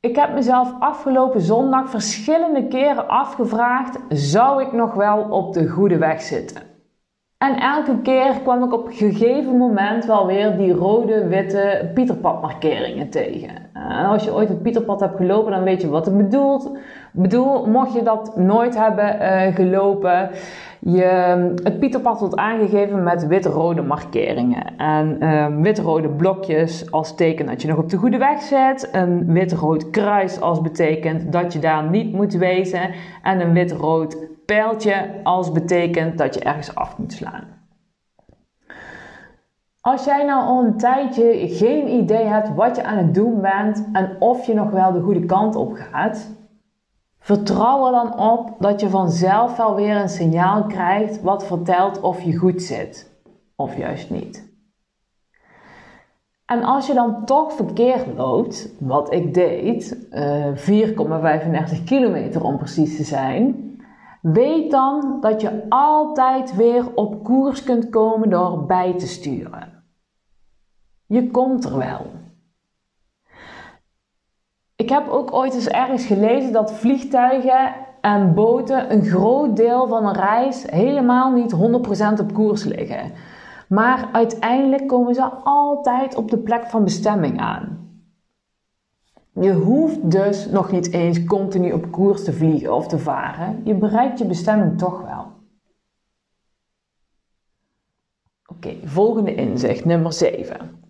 Ik 0.00 0.16
heb 0.16 0.34
mezelf 0.34 0.74
afgelopen 0.78 1.40
zondag 1.40 1.90
verschillende 1.90 2.68
keren 2.68 3.08
afgevraagd: 3.08 3.98
zou 4.08 4.62
ik 4.62 4.72
nog 4.72 4.94
wel 4.94 5.22
op 5.22 5.52
de 5.52 5.68
goede 5.68 5.98
weg 5.98 6.20
zitten? 6.20 6.62
En 7.38 7.60
elke 7.60 7.98
keer 8.02 8.40
kwam 8.42 8.64
ik 8.64 8.72
op 8.72 8.86
een 8.86 8.92
gegeven 8.92 9.56
moment 9.56 10.04
wel 10.04 10.26
weer 10.26 10.56
die 10.56 10.72
rode, 10.72 11.26
witte 11.26 11.90
Pieterpad-markeringen 11.94 13.10
tegen. 13.10 13.50
En 13.72 14.04
als 14.04 14.24
je 14.24 14.34
ooit 14.34 14.48
het 14.48 14.62
Pieterpad 14.62 15.00
hebt 15.00 15.16
gelopen, 15.16 15.52
dan 15.52 15.62
weet 15.62 15.80
je 15.80 15.88
wat 15.88 16.06
ik 16.06 16.16
bedoel. 16.16 16.76
bedoel 17.12 17.66
mocht 17.66 17.92
je 17.92 18.02
dat 18.02 18.36
nooit 18.36 18.78
hebben 18.78 19.22
uh, 19.22 19.54
gelopen, 19.54 20.30
je, 20.86 21.52
het 21.62 21.78
Pieterpad 21.78 22.20
wordt 22.20 22.36
aangegeven 22.36 23.02
met 23.02 23.26
wit-rode 23.26 23.82
markeringen. 23.82 24.76
En 24.76 25.16
uh, 25.20 25.46
wit-rode 25.60 26.08
blokjes 26.08 26.90
als 26.90 27.14
teken 27.14 27.46
dat 27.46 27.62
je 27.62 27.68
nog 27.68 27.78
op 27.78 27.90
de 27.90 27.96
goede 27.96 28.18
weg 28.18 28.42
zit. 28.42 28.88
Een 28.92 29.32
wit-rood 29.32 29.90
kruis 29.90 30.40
als 30.40 30.60
betekent 30.60 31.32
dat 31.32 31.52
je 31.52 31.58
daar 31.58 31.90
niet 31.90 32.12
moet 32.12 32.34
wezen. 32.34 32.90
En 33.22 33.40
een 33.40 33.52
wit-rood 33.52 34.16
pijltje 34.44 35.20
als 35.22 35.52
betekent 35.52 36.18
dat 36.18 36.34
je 36.34 36.40
ergens 36.40 36.74
af 36.74 36.98
moet 36.98 37.12
slaan. 37.12 37.44
Als 39.80 40.04
jij 40.04 40.24
nou 40.24 40.42
al 40.42 40.64
een 40.64 40.76
tijdje 40.76 41.48
geen 41.48 41.88
idee 41.88 42.24
hebt 42.24 42.54
wat 42.54 42.76
je 42.76 42.84
aan 42.84 42.98
het 42.98 43.14
doen 43.14 43.40
bent 43.40 43.88
en 43.92 44.16
of 44.18 44.46
je 44.46 44.54
nog 44.54 44.70
wel 44.70 44.92
de 44.92 45.00
goede 45.00 45.24
kant 45.24 45.56
op 45.56 45.72
gaat, 45.72 46.35
vertrouw 47.26 47.86
er 47.86 47.92
dan 47.92 48.18
op 48.18 48.56
dat 48.58 48.80
je 48.80 48.88
vanzelf 48.88 49.56
wel 49.56 49.74
weer 49.74 49.96
een 49.96 50.08
signaal 50.08 50.64
krijgt 50.64 51.22
wat 51.22 51.46
vertelt 51.46 52.00
of 52.00 52.22
je 52.22 52.36
goed 52.36 52.62
zit 52.62 53.10
of 53.56 53.76
juist 53.76 54.10
niet. 54.10 54.54
En 56.44 56.62
als 56.62 56.86
je 56.86 56.94
dan 56.94 57.24
toch 57.24 57.52
verkeerd 57.52 58.06
loopt, 58.16 58.74
wat 58.80 59.12
ik 59.12 59.34
deed, 59.34 59.94
4,35 59.94 60.10
eh, 60.10 61.84
kilometer 61.84 62.44
om 62.44 62.56
precies 62.56 62.96
te 62.96 63.04
zijn, 63.04 63.66
Weet 64.32 64.70
dan 64.70 65.18
dat 65.20 65.40
je 65.40 65.66
altijd 65.68 66.56
weer 66.56 66.94
op 66.94 67.24
koers 67.24 67.62
kunt 67.62 67.88
komen 67.88 68.30
door 68.30 68.66
bij 68.66 68.98
te 68.98 69.06
sturen. 69.06 69.84
Je 71.06 71.30
komt 71.30 71.64
er 71.64 71.76
wel. 71.76 72.06
Ik 74.86 74.92
heb 74.92 75.08
ook 75.08 75.32
ooit 75.32 75.54
eens 75.54 75.68
ergens 75.68 76.06
gelezen 76.06 76.52
dat 76.52 76.72
vliegtuigen 76.72 77.74
en 78.00 78.34
boten 78.34 78.92
een 78.92 79.04
groot 79.04 79.56
deel 79.56 79.88
van 79.88 80.06
een 80.06 80.14
reis 80.14 80.70
helemaal 80.70 81.32
niet 81.32 81.54
100% 81.54 82.20
op 82.20 82.32
koers 82.32 82.64
liggen. 82.64 83.12
Maar 83.68 84.08
uiteindelijk 84.12 84.88
komen 84.88 85.14
ze 85.14 85.24
altijd 85.44 86.14
op 86.14 86.30
de 86.30 86.38
plek 86.38 86.66
van 86.66 86.84
bestemming 86.84 87.40
aan. 87.40 87.90
Je 89.32 89.52
hoeft 89.52 90.10
dus 90.10 90.48
nog 90.48 90.70
niet 90.70 90.92
eens 90.92 91.24
continu 91.24 91.72
op 91.72 91.90
koers 91.90 92.24
te 92.24 92.32
vliegen 92.32 92.74
of 92.74 92.86
te 92.86 92.98
varen. 92.98 93.60
Je 93.64 93.74
bereikt 93.74 94.18
je 94.18 94.26
bestemming 94.26 94.78
toch 94.78 95.02
wel. 95.02 95.26
Oké, 98.46 98.76
volgende 98.84 99.34
inzicht, 99.34 99.84
nummer 99.84 100.12
7. 100.12 100.84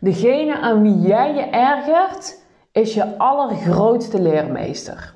Degene 0.00 0.60
aan 0.60 0.82
wie 0.82 1.00
jij 1.00 1.34
je 1.34 1.42
ergert, 1.42 2.44
is 2.76 2.94
je 2.94 3.18
allergrootste 3.18 4.22
leermeester. 4.22 5.14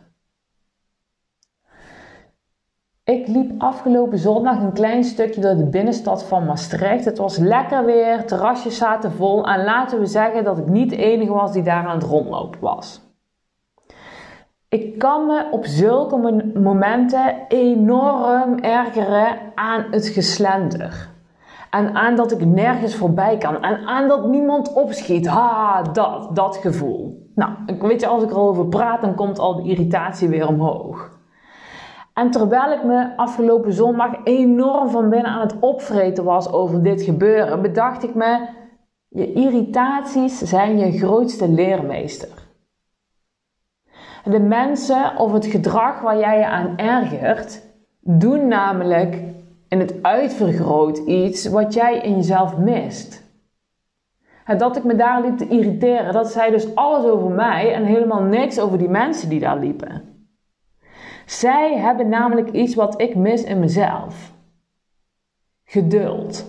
Ik 3.04 3.26
liep 3.26 3.62
afgelopen 3.62 4.18
zondag 4.18 4.58
een 4.58 4.72
klein 4.72 5.04
stukje 5.04 5.40
door 5.40 5.56
de 5.56 5.66
binnenstad 5.66 6.24
van 6.24 6.44
Maastricht. 6.44 7.04
Het 7.04 7.18
was 7.18 7.36
lekker 7.36 7.84
weer, 7.84 8.26
terrasjes 8.26 8.76
zaten 8.76 9.12
vol 9.12 9.46
en 9.46 9.64
laten 9.64 9.98
we 9.98 10.06
zeggen 10.06 10.44
dat 10.44 10.58
ik 10.58 10.66
niet 10.66 10.90
de 10.90 10.96
enige 10.96 11.32
was 11.32 11.52
die 11.52 11.62
daar 11.62 11.86
aan 11.86 11.94
het 11.94 12.08
rondlopen 12.08 12.60
was. 12.60 13.00
Ik 14.68 14.98
kan 14.98 15.26
me 15.26 15.48
op 15.50 15.64
zulke 15.64 16.16
momenten 16.54 17.34
enorm 17.48 18.58
ergeren 18.58 19.38
aan 19.54 19.86
het 19.90 20.06
geslender. 20.06 21.08
En 21.70 21.94
aan 21.94 22.16
dat 22.16 22.32
ik 22.32 22.44
nergens 22.44 22.94
voorbij 22.94 23.38
kan. 23.38 23.62
En 23.62 23.86
aan 23.86 24.08
dat 24.08 24.28
niemand 24.28 24.72
opschiet. 24.72 25.26
Ha, 25.26 25.82
dat, 25.82 26.36
dat 26.36 26.56
gevoel. 26.56 27.29
Nou, 27.40 27.52
weet 27.78 28.00
je, 28.00 28.06
als 28.06 28.22
ik 28.22 28.30
erover 28.30 28.66
praat, 28.66 29.00
dan 29.00 29.14
komt 29.14 29.38
al 29.38 29.54
de 29.54 29.68
irritatie 29.68 30.28
weer 30.28 30.48
omhoog. 30.48 31.18
En 32.14 32.30
terwijl 32.30 32.72
ik 32.72 32.84
me 32.84 33.16
afgelopen 33.16 33.72
zondag 33.72 34.14
enorm 34.24 34.88
van 34.88 35.08
binnen 35.10 35.30
aan 35.30 35.40
het 35.40 35.58
opvreten 35.60 36.24
was 36.24 36.52
over 36.52 36.82
dit 36.82 37.02
gebeuren, 37.02 37.62
bedacht 37.62 38.02
ik 38.02 38.14
me: 38.14 38.48
je 39.08 39.32
irritaties 39.32 40.38
zijn 40.38 40.78
je 40.78 40.98
grootste 40.98 41.48
leermeester. 41.48 42.48
De 44.24 44.40
mensen 44.40 45.16
of 45.16 45.32
het 45.32 45.46
gedrag 45.46 46.00
waar 46.00 46.18
jij 46.18 46.38
je 46.38 46.46
aan 46.46 46.76
ergert, 46.76 47.62
doen 48.00 48.48
namelijk 48.48 49.22
in 49.68 49.80
het 49.80 50.02
uitvergroot 50.02 50.98
iets 50.98 51.46
wat 51.46 51.74
jij 51.74 51.98
in 51.98 52.14
jezelf 52.14 52.56
mist. 52.56 53.29
Dat 54.58 54.76
ik 54.76 54.84
me 54.84 54.96
daar 54.96 55.22
liep 55.22 55.38
te 55.38 55.48
irriteren, 55.48 56.12
dat 56.12 56.32
zei 56.32 56.50
dus 56.50 56.74
alles 56.74 57.04
over 57.04 57.30
mij 57.30 57.74
en 57.74 57.84
helemaal 57.84 58.22
niks 58.22 58.58
over 58.58 58.78
die 58.78 58.88
mensen 58.88 59.28
die 59.28 59.40
daar 59.40 59.58
liepen. 59.58 60.02
Zij 61.26 61.78
hebben 61.78 62.08
namelijk 62.08 62.50
iets 62.50 62.74
wat 62.74 63.00
ik 63.00 63.14
mis 63.14 63.42
in 63.42 63.60
mezelf. 63.60 64.32
Geduld. 65.64 66.44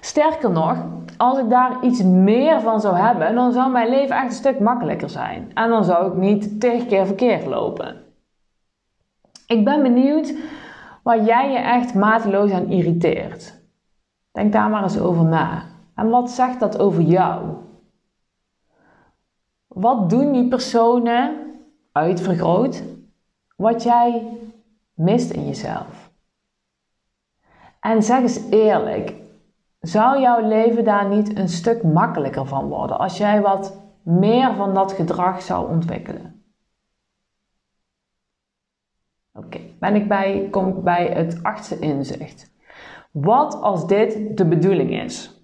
Sterker 0.00 0.50
nog, 0.50 0.76
als 1.16 1.38
ik 1.38 1.50
daar 1.50 1.84
iets 1.84 2.02
meer 2.02 2.60
van 2.60 2.80
zou 2.80 2.96
hebben, 2.96 3.34
dan 3.34 3.52
zou 3.52 3.70
mijn 3.70 3.88
leven 3.88 4.16
echt 4.16 4.26
een 4.26 4.32
stuk 4.32 4.60
makkelijker 4.60 5.10
zijn. 5.10 5.50
En 5.54 5.68
dan 5.68 5.84
zou 5.84 6.10
ik 6.10 6.16
niet 6.16 6.60
tegen 6.60 6.86
keer 6.86 7.06
verkeerd 7.06 7.46
lopen. 7.46 7.96
Ik 9.46 9.64
ben 9.64 9.82
benieuwd 9.82 10.34
waar 11.02 11.24
jij 11.24 11.50
je 11.50 11.58
echt 11.58 11.94
mateloos 11.94 12.50
aan 12.50 12.70
irriteert. 12.70 13.60
Denk 14.32 14.52
daar 14.52 14.70
maar 14.70 14.82
eens 14.82 14.98
over 14.98 15.24
na. 15.24 15.62
En 15.98 16.08
wat 16.08 16.30
zegt 16.30 16.60
dat 16.60 16.78
over 16.78 17.02
jou? 17.02 17.56
Wat 19.66 20.10
doen 20.10 20.32
die 20.32 20.48
personen 20.48 21.46
uitvergroot 21.92 22.82
wat 23.56 23.82
jij 23.82 24.38
mist 24.94 25.30
in 25.30 25.46
jezelf. 25.46 26.10
En 27.80 28.02
zeg 28.02 28.20
eens 28.20 28.50
eerlijk, 28.50 29.14
zou 29.80 30.20
jouw 30.20 30.48
leven 30.48 30.84
daar 30.84 31.08
niet 31.08 31.36
een 31.36 31.48
stuk 31.48 31.82
makkelijker 31.82 32.46
van 32.46 32.68
worden 32.68 32.98
als 32.98 33.16
jij 33.16 33.40
wat 33.40 33.82
meer 34.02 34.54
van 34.54 34.74
dat 34.74 34.92
gedrag 34.92 35.42
zou 35.42 35.70
ontwikkelen? 35.70 36.42
Oké, 39.32 39.60
ben 39.78 39.94
ik 39.94 40.08
bij, 40.08 40.48
kom 40.50 40.68
ik 40.68 40.82
bij 40.82 41.06
het 41.06 41.42
achtste 41.42 41.78
inzicht. 41.78 42.52
Wat 43.10 43.54
als 43.60 43.86
dit 43.86 44.36
de 44.36 44.46
bedoeling 44.46 44.90
is? 44.90 45.37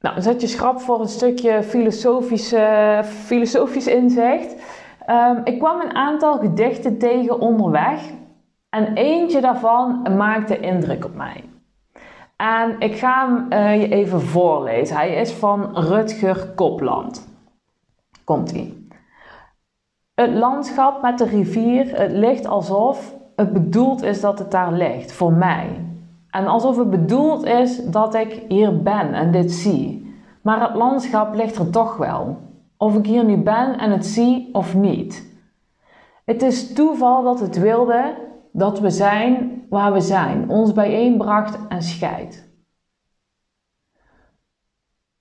Nou, 0.00 0.20
zet 0.20 0.40
je 0.40 0.46
schrap 0.46 0.80
voor 0.80 1.00
een 1.00 1.08
stukje 1.08 1.62
filosofische, 1.62 3.00
filosofisch 3.04 3.86
inzicht. 3.86 4.54
Um, 5.10 5.40
ik 5.44 5.58
kwam 5.58 5.80
een 5.80 5.94
aantal 5.94 6.38
gedichten 6.38 6.98
tegen 6.98 7.40
onderweg 7.40 8.10
en 8.70 8.94
eentje 8.94 9.40
daarvan 9.40 10.16
maakte 10.16 10.60
indruk 10.60 11.04
op 11.04 11.14
mij. 11.14 11.44
En 12.36 12.76
ik 12.78 12.96
ga 12.96 13.26
hem 13.26 13.46
uh, 13.52 13.80
je 13.80 13.88
even 13.88 14.20
voorlezen. 14.20 14.96
Hij 14.96 15.14
is 15.14 15.32
van 15.32 15.76
Rutger 15.76 16.48
Kopland. 16.54 17.28
Komt-ie. 18.24 18.88
Het 20.14 20.34
landschap 20.34 21.02
met 21.02 21.18
de 21.18 21.24
rivier, 21.24 21.98
het 22.00 22.12
ligt 22.12 22.46
alsof 22.46 23.16
het 23.36 23.52
bedoeld 23.52 24.02
is 24.02 24.20
dat 24.20 24.38
het 24.38 24.50
daar 24.50 24.72
ligt, 24.72 25.12
voor 25.12 25.32
mij. 25.32 25.87
En 26.38 26.46
alsof 26.46 26.76
het 26.76 26.90
bedoeld 26.90 27.44
is 27.44 27.84
dat 27.84 28.14
ik 28.14 28.42
hier 28.48 28.82
ben 28.82 29.14
en 29.14 29.30
dit 29.30 29.52
zie. 29.52 30.16
Maar 30.42 30.60
het 30.60 30.74
landschap 30.74 31.34
ligt 31.34 31.56
er 31.56 31.70
toch 31.70 31.96
wel. 31.96 32.36
Of 32.76 32.96
ik 32.96 33.06
hier 33.06 33.24
nu 33.24 33.36
ben 33.36 33.78
en 33.78 33.90
het 33.90 34.06
zie 34.06 34.48
of 34.52 34.74
niet. 34.74 35.36
Het 36.24 36.42
is 36.42 36.72
toeval 36.72 37.22
dat 37.22 37.40
het 37.40 37.58
wilde 37.58 38.14
dat 38.52 38.80
we 38.80 38.90
zijn 38.90 39.62
waar 39.68 39.92
we 39.92 40.00
zijn, 40.00 40.48
ons 40.48 40.72
bijeenbracht 40.72 41.58
en 41.68 41.82
scheidt. 41.82 42.48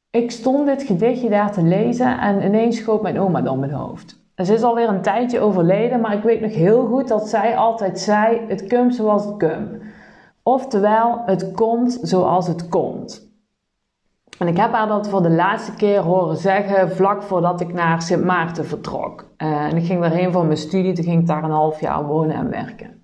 Ik 0.09 0.31
stond 0.31 0.65
dit 0.65 0.83
gedichtje 0.83 1.29
daar 1.29 1.51
te 1.51 1.63
lezen 1.63 2.19
en 2.19 2.43
ineens 2.43 2.77
schoot 2.77 3.01
mijn 3.01 3.19
oma 3.19 3.41
door 3.41 3.57
mijn 3.57 3.71
hoofd. 3.71 4.25
Ze 4.35 4.53
is 4.53 4.63
alweer 4.63 4.89
een 4.89 5.01
tijdje 5.01 5.39
overleden, 5.39 6.01
maar 6.01 6.13
ik 6.13 6.23
weet 6.23 6.41
nog 6.41 6.53
heel 6.53 6.85
goed 6.85 7.07
dat 7.07 7.29
zij 7.29 7.57
altijd 7.57 7.99
zei: 7.99 8.41
Het 8.47 8.67
komt 8.67 8.95
zoals 8.95 9.25
het 9.25 9.37
komt. 9.37 9.85
Oftewel, 10.47 11.21
het 11.25 11.51
komt 11.51 11.99
zoals 12.01 12.47
het 12.47 12.69
komt. 12.69 13.31
En 14.39 14.47
ik 14.47 14.57
heb 14.57 14.71
haar 14.71 14.87
dat 14.87 15.09
voor 15.09 15.21
de 15.21 15.29
laatste 15.29 15.73
keer 15.73 15.99
horen 15.99 16.37
zeggen 16.37 16.91
vlak 16.91 17.23
voordat 17.23 17.61
ik 17.61 17.73
naar 17.73 18.01
Sint 18.01 18.23
Maarten 18.23 18.65
vertrok. 18.65 19.25
Eh, 19.37 19.65
en 19.65 19.77
ik 19.77 19.85
ging 19.85 20.01
daarheen 20.01 20.31
voor 20.31 20.45
mijn 20.45 20.57
studie, 20.57 20.93
toen 20.93 21.03
ging 21.03 21.21
ik 21.21 21.27
daar 21.27 21.43
een 21.43 21.51
half 21.51 21.79
jaar 21.79 22.05
wonen 22.05 22.35
en 22.35 22.49
werken. 22.49 23.03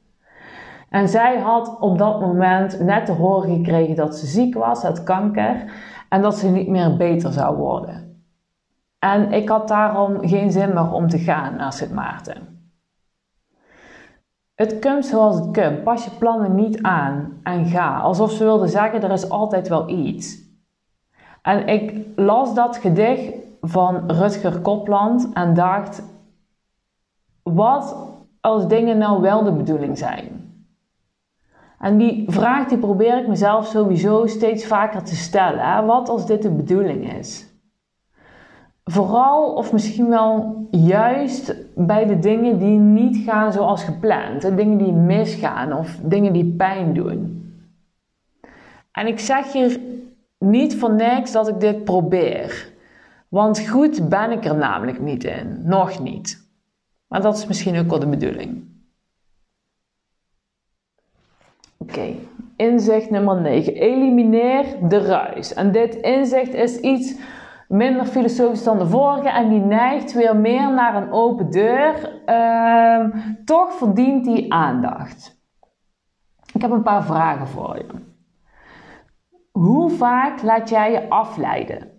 En 0.89 1.09
zij 1.09 1.39
had 1.39 1.77
op 1.79 1.97
dat 1.97 2.19
moment 2.19 2.79
net 2.79 3.05
te 3.05 3.11
horen 3.11 3.55
gekregen 3.55 3.95
dat 3.95 4.15
ze 4.15 4.25
ziek 4.25 4.55
was, 4.55 4.83
het 4.83 5.03
kanker, 5.03 5.71
en 6.09 6.21
dat 6.21 6.35
ze 6.35 6.47
niet 6.47 6.67
meer 6.67 6.97
beter 6.97 7.31
zou 7.31 7.57
worden. 7.57 8.25
En 8.99 9.31
ik 9.31 9.49
had 9.49 9.67
daarom 9.67 10.27
geen 10.27 10.51
zin 10.51 10.73
meer 10.73 10.91
om 10.91 11.07
te 11.07 11.19
gaan 11.19 11.55
naar 11.55 11.73
Sint 11.73 11.93
Maarten. 11.93 12.53
Het 14.55 14.79
komt 14.79 15.05
zoals 15.05 15.35
het 15.35 15.51
komt. 15.51 15.83
Pas 15.83 16.03
je 16.03 16.11
plannen 16.11 16.55
niet 16.55 16.81
aan 16.81 17.39
en 17.43 17.65
ga. 17.65 17.99
Alsof 17.99 18.31
ze 18.31 18.43
wilde 18.43 18.67
zeggen, 18.67 19.03
er 19.03 19.11
is 19.11 19.29
altijd 19.29 19.67
wel 19.67 19.89
iets. 19.89 20.41
En 21.41 21.67
ik 21.67 22.07
las 22.15 22.53
dat 22.53 22.77
gedicht 22.77 23.33
van 23.61 24.11
Rutger 24.11 24.59
Kopland 24.59 25.29
en 25.33 25.53
dacht: 25.53 26.03
wat 27.43 27.95
als 28.41 28.67
dingen 28.67 28.97
nou 28.97 29.21
wel 29.21 29.43
de 29.43 29.53
bedoeling 29.53 29.97
zijn? 29.97 30.41
En 31.79 31.97
die 31.97 32.31
vraag 32.31 32.67
die 32.67 32.77
probeer 32.77 33.17
ik 33.17 33.27
mezelf 33.27 33.65
sowieso 33.65 34.25
steeds 34.25 34.65
vaker 34.65 35.03
te 35.03 35.15
stellen. 35.15 35.85
Wat 35.85 36.09
als 36.09 36.25
dit 36.25 36.41
de 36.41 36.51
bedoeling 36.51 37.13
is? 37.13 37.52
Vooral 38.83 39.53
of 39.53 39.71
misschien 39.71 40.09
wel 40.09 40.67
juist 40.71 41.55
bij 41.75 42.05
de 42.05 42.19
dingen 42.19 42.59
die 42.59 42.77
niet 42.77 43.17
gaan 43.17 43.53
zoals 43.53 43.83
gepland. 43.83 44.41
De 44.41 44.55
dingen 44.55 44.77
die 44.77 44.91
misgaan 44.91 45.73
of 45.73 45.99
dingen 46.03 46.33
die 46.33 46.53
pijn 46.55 46.93
doen. 46.93 47.41
En 48.91 49.07
ik 49.07 49.19
zeg 49.19 49.51
hier 49.51 49.79
niet 50.37 50.75
voor 50.75 50.93
niks 50.93 51.31
dat 51.31 51.47
ik 51.47 51.59
dit 51.59 51.83
probeer. 51.83 52.71
Want 53.27 53.67
goed 53.67 54.09
ben 54.09 54.31
ik 54.31 54.45
er 54.45 54.55
namelijk 54.55 54.99
niet 54.99 55.23
in. 55.23 55.61
Nog 55.63 55.99
niet. 55.99 56.47
Maar 57.07 57.21
dat 57.21 57.37
is 57.37 57.47
misschien 57.47 57.77
ook 57.79 57.89
wel 57.89 57.99
de 57.99 58.07
bedoeling. 58.07 58.63
Oké, 61.77 62.15
inzicht 62.55 63.09
nummer 63.09 63.41
9. 63.41 63.73
Elimineer 63.73 64.65
de 64.89 64.97
ruis. 64.97 65.53
En 65.53 65.71
dit 65.71 65.95
inzicht 65.95 66.53
is 66.53 66.79
iets 66.79 67.15
minder 67.73 68.05
filosofisch 68.05 68.63
dan 68.63 68.77
de 68.79 68.87
vorige 68.87 69.29
en 69.29 69.49
die 69.49 69.59
neigt 69.59 70.13
weer 70.13 70.35
meer 70.35 70.73
naar 70.73 70.95
een 70.95 71.11
open 71.11 71.49
deur. 71.49 72.21
Ehm, 72.25 73.09
toch 73.45 73.73
verdient 73.73 74.25
die 74.25 74.53
aandacht. 74.53 75.41
Ik 76.53 76.61
heb 76.61 76.71
een 76.71 76.83
paar 76.83 77.03
vragen 77.03 77.47
voor 77.47 77.77
je. 77.77 77.85
Hoe 79.51 79.89
vaak 79.89 80.41
laat 80.41 80.69
jij 80.69 80.91
je 80.91 81.09
afleiden? 81.09 81.91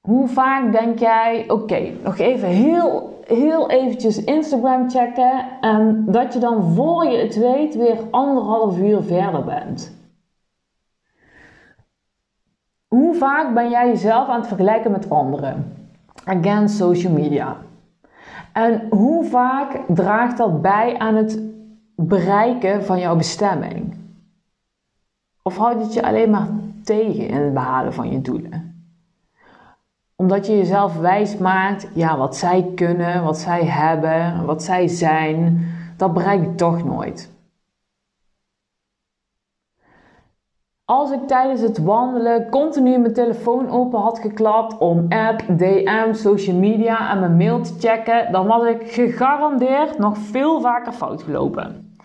Hoe 0.00 0.28
vaak 0.28 0.72
denk 0.72 0.98
jij, 0.98 1.44
oké, 1.50 1.92
nog 2.02 2.18
even 2.18 2.48
heel, 2.48 3.20
heel 3.26 3.70
eventjes 3.70 4.24
Instagram 4.24 4.90
checken 4.90 5.60
en 5.60 6.04
dat 6.06 6.32
je 6.32 6.38
dan 6.38 6.62
voor 6.62 7.04
je 7.04 7.18
het 7.18 7.36
weet 7.36 7.76
weer 7.76 7.98
anderhalf 8.10 8.78
uur 8.78 9.02
verder 9.02 9.44
bent? 9.44 9.99
Hoe 12.94 13.14
vaak 13.14 13.54
ben 13.54 13.70
jij 13.70 13.88
jezelf 13.88 14.28
aan 14.28 14.38
het 14.38 14.48
vergelijken 14.48 14.90
met 14.90 15.10
anderen? 15.10 15.72
Again, 16.24 16.68
social 16.68 17.12
media. 17.12 17.56
En 18.52 18.86
hoe 18.90 19.24
vaak 19.24 19.80
draagt 19.88 20.36
dat 20.36 20.62
bij 20.62 20.98
aan 20.98 21.14
het 21.14 21.40
bereiken 21.94 22.84
van 22.84 22.98
jouw 22.98 23.16
bestemming? 23.16 23.94
Of 25.42 25.56
houdt 25.56 25.82
het 25.82 25.94
je 25.94 26.02
alleen 26.02 26.30
maar 26.30 26.48
tegen 26.84 27.28
in 27.28 27.40
het 27.40 27.54
behalen 27.54 27.94
van 27.94 28.10
je 28.10 28.20
doelen? 28.20 28.84
Omdat 30.16 30.46
je 30.46 30.56
jezelf 30.56 30.96
wijs 30.96 31.36
maakt, 31.36 31.88
ja, 31.94 32.16
wat 32.16 32.36
zij 32.36 32.72
kunnen, 32.74 33.24
wat 33.24 33.38
zij 33.38 33.64
hebben, 33.64 34.44
wat 34.44 34.62
zij 34.62 34.88
zijn, 34.88 35.66
dat 35.96 36.14
bereik 36.14 36.42
ik 36.42 36.56
toch 36.56 36.84
nooit. 36.84 37.30
Als 40.90 41.10
ik 41.10 41.26
tijdens 41.26 41.60
het 41.60 41.78
wandelen 41.78 42.48
continu 42.48 42.98
mijn 42.98 43.12
telefoon 43.12 43.70
open 43.70 44.00
had 44.00 44.18
geklapt 44.18 44.78
om 44.78 45.06
app, 45.08 45.42
DM, 45.58 46.12
social 46.12 46.56
media 46.56 47.10
en 47.10 47.20
mijn 47.20 47.36
mail 47.36 47.60
te 47.60 47.74
checken, 47.78 48.32
dan 48.32 48.46
was 48.46 48.64
ik 48.64 48.92
gegarandeerd 48.92 49.98
nog 49.98 50.18
veel 50.18 50.60
vaker 50.60 50.92
fout 50.92 51.22
gelopen. 51.22 51.98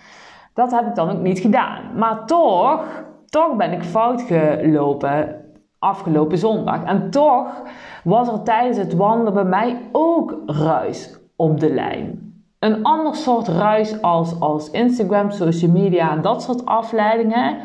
Dat 0.53 0.71
heb 0.71 0.87
ik 0.87 0.95
dan 0.95 1.09
ook 1.09 1.21
niet 1.21 1.39
gedaan. 1.39 1.81
Maar 1.95 2.25
toch, 2.25 3.03
toch 3.25 3.55
ben 3.55 3.71
ik 3.71 3.83
fout 3.83 4.21
gelopen 4.21 5.35
afgelopen 5.79 6.37
zondag. 6.37 6.83
En 6.83 7.09
toch 7.09 7.61
was 8.03 8.27
er 8.27 8.43
tijdens 8.43 8.77
het 8.77 8.95
wandelen 8.95 9.33
bij 9.33 9.43
mij 9.43 9.81
ook 9.91 10.37
ruis 10.45 11.19
op 11.35 11.59
de 11.59 11.73
lijn. 11.73 12.33
Een 12.59 12.83
ander 12.83 13.15
soort 13.15 13.47
ruis 13.47 14.01
als, 14.01 14.39
als 14.39 14.71
Instagram, 14.71 15.31
social 15.31 15.71
media 15.71 16.11
en 16.11 16.21
dat 16.21 16.41
soort 16.41 16.65
afleidingen. 16.65 17.57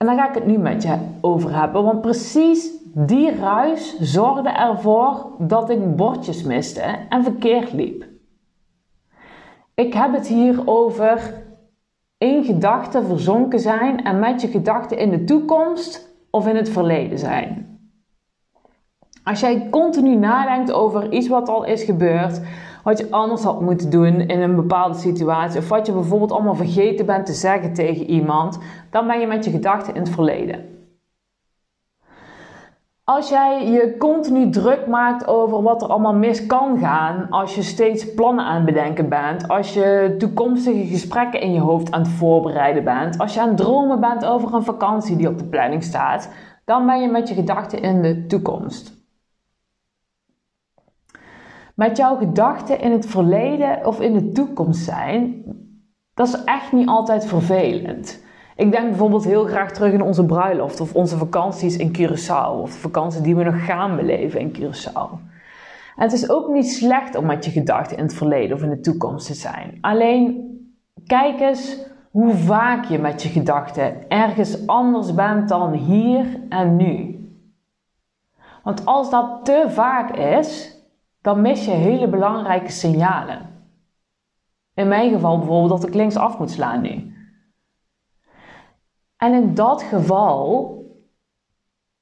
En 0.00 0.06
daar 0.06 0.16
ga 0.16 0.28
ik 0.28 0.34
het 0.34 0.46
nu 0.46 0.58
met 0.58 0.82
je 0.82 0.98
over 1.20 1.54
hebben. 1.54 1.84
Want 1.84 2.00
precies 2.00 2.70
die 2.94 3.34
ruis 3.34 3.98
zorgde 3.98 4.48
ervoor 4.48 5.26
dat 5.38 5.70
ik 5.70 5.96
bordjes 5.96 6.42
miste 6.42 6.80
en 7.08 7.22
verkeerd 7.22 7.72
liep. 7.72 8.06
Ik 9.74 9.94
heb 9.94 10.12
het 10.12 10.26
hier 10.26 10.62
over 10.64 11.42
in 12.18 12.44
gedachten 12.44 13.06
verzonken 13.06 13.60
zijn 13.60 14.04
en 14.04 14.18
met 14.18 14.40
je 14.40 14.48
gedachten 14.48 14.98
in 14.98 15.10
de 15.10 15.24
toekomst 15.24 16.14
of 16.30 16.46
in 16.46 16.56
het 16.56 16.68
verleden 16.68 17.18
zijn. 17.18 17.78
Als 19.24 19.40
jij 19.40 19.68
continu 19.70 20.14
nadenkt 20.14 20.72
over 20.72 21.12
iets 21.12 21.28
wat 21.28 21.48
al 21.48 21.64
is 21.64 21.82
gebeurd, 21.82 22.40
wat 22.82 22.98
je 22.98 23.10
anders 23.10 23.42
had 23.42 23.60
moeten 23.60 23.90
doen 23.90 24.20
in 24.20 24.40
een 24.40 24.56
bepaalde 24.56 24.98
situatie, 24.98 25.60
of 25.60 25.68
wat 25.68 25.86
je 25.86 25.92
bijvoorbeeld 25.92 26.32
allemaal 26.32 26.54
vergeten 26.54 27.06
bent 27.06 27.26
te 27.26 27.32
zeggen 27.32 27.72
tegen 27.72 28.06
iemand, 28.06 28.58
dan 28.90 29.06
ben 29.06 29.20
je 29.20 29.26
met 29.26 29.44
je 29.44 29.50
gedachten 29.50 29.94
in 29.94 30.00
het 30.00 30.10
verleden. 30.10 30.70
Als 33.04 33.28
jij 33.28 33.70
je 33.70 33.96
continu 33.98 34.50
druk 34.50 34.86
maakt 34.86 35.26
over 35.26 35.62
wat 35.62 35.82
er 35.82 35.88
allemaal 35.88 36.14
mis 36.14 36.46
kan 36.46 36.78
gaan, 36.78 37.26
als 37.30 37.54
je 37.54 37.62
steeds 37.62 38.14
plannen 38.14 38.44
aan 38.44 38.56
het 38.56 38.64
bedenken 38.64 39.08
bent, 39.08 39.48
als 39.48 39.74
je 39.74 40.14
toekomstige 40.18 40.86
gesprekken 40.86 41.40
in 41.40 41.52
je 41.52 41.60
hoofd 41.60 41.90
aan 41.90 42.00
het 42.00 42.10
voorbereiden 42.10 42.84
bent, 42.84 43.18
als 43.18 43.34
je 43.34 43.40
aan 43.40 43.48
het 43.48 43.56
dromen 43.56 44.00
bent 44.00 44.26
over 44.26 44.54
een 44.54 44.62
vakantie 44.62 45.16
die 45.16 45.28
op 45.28 45.38
de 45.38 45.44
planning 45.44 45.82
staat, 45.82 46.30
dan 46.64 46.86
ben 46.86 47.00
je 47.00 47.08
met 47.08 47.28
je 47.28 47.34
gedachten 47.34 47.82
in 47.82 48.02
de 48.02 48.26
toekomst. 48.26 48.99
Met 51.80 51.96
jouw 51.96 52.16
gedachten 52.16 52.80
in 52.80 52.92
het 52.92 53.06
verleden 53.06 53.86
of 53.86 54.00
in 54.00 54.12
de 54.12 54.32
toekomst 54.32 54.84
zijn, 54.84 55.44
dat 56.14 56.28
is 56.28 56.44
echt 56.44 56.72
niet 56.72 56.88
altijd 56.88 57.26
vervelend. 57.26 58.22
Ik 58.56 58.72
denk 58.72 58.88
bijvoorbeeld 58.88 59.24
heel 59.24 59.44
graag 59.44 59.72
terug 59.72 59.92
in 59.92 60.02
onze 60.02 60.26
bruiloft 60.26 60.80
of 60.80 60.94
onze 60.94 61.16
vakanties 61.16 61.76
in 61.76 61.96
Curaçao 61.98 62.60
of 62.60 62.72
de 62.72 62.78
vakantie 62.78 63.20
die 63.20 63.36
we 63.36 63.44
nog 63.44 63.64
gaan 63.64 63.96
beleven 63.96 64.40
in 64.40 64.52
Curaçao. 64.52 65.10
En 65.96 66.02
het 66.02 66.12
is 66.12 66.30
ook 66.30 66.48
niet 66.48 66.70
slecht 66.70 67.16
om 67.16 67.26
met 67.26 67.44
je 67.44 67.50
gedachten 67.50 67.96
in 67.96 68.02
het 68.02 68.14
verleden 68.14 68.56
of 68.56 68.62
in 68.62 68.70
de 68.70 68.80
toekomst 68.80 69.26
te 69.26 69.34
zijn. 69.34 69.78
Alleen 69.80 70.48
kijk 71.06 71.40
eens 71.40 71.76
hoe 72.10 72.34
vaak 72.34 72.84
je 72.84 72.98
met 72.98 73.22
je 73.22 73.28
gedachten 73.28 74.08
ergens 74.08 74.66
anders 74.66 75.14
bent 75.14 75.48
dan 75.48 75.72
hier 75.72 76.26
en 76.48 76.76
nu. 76.76 77.18
Want 78.64 78.86
als 78.86 79.10
dat 79.10 79.44
te 79.44 79.64
vaak 79.68 80.16
is, 80.16 80.78
dan 81.20 81.40
mis 81.40 81.64
je 81.64 81.70
hele 81.70 82.08
belangrijke 82.08 82.70
signalen. 82.70 83.48
In 84.74 84.88
mijn 84.88 85.10
geval 85.10 85.38
bijvoorbeeld 85.38 85.80
dat 85.80 85.88
ik 85.88 85.94
links 85.94 86.16
af 86.16 86.38
moet 86.38 86.50
slaan 86.50 86.80
nu. 86.80 87.14
En 89.16 89.32
in 89.32 89.54
dat 89.54 89.82
geval 89.82 90.78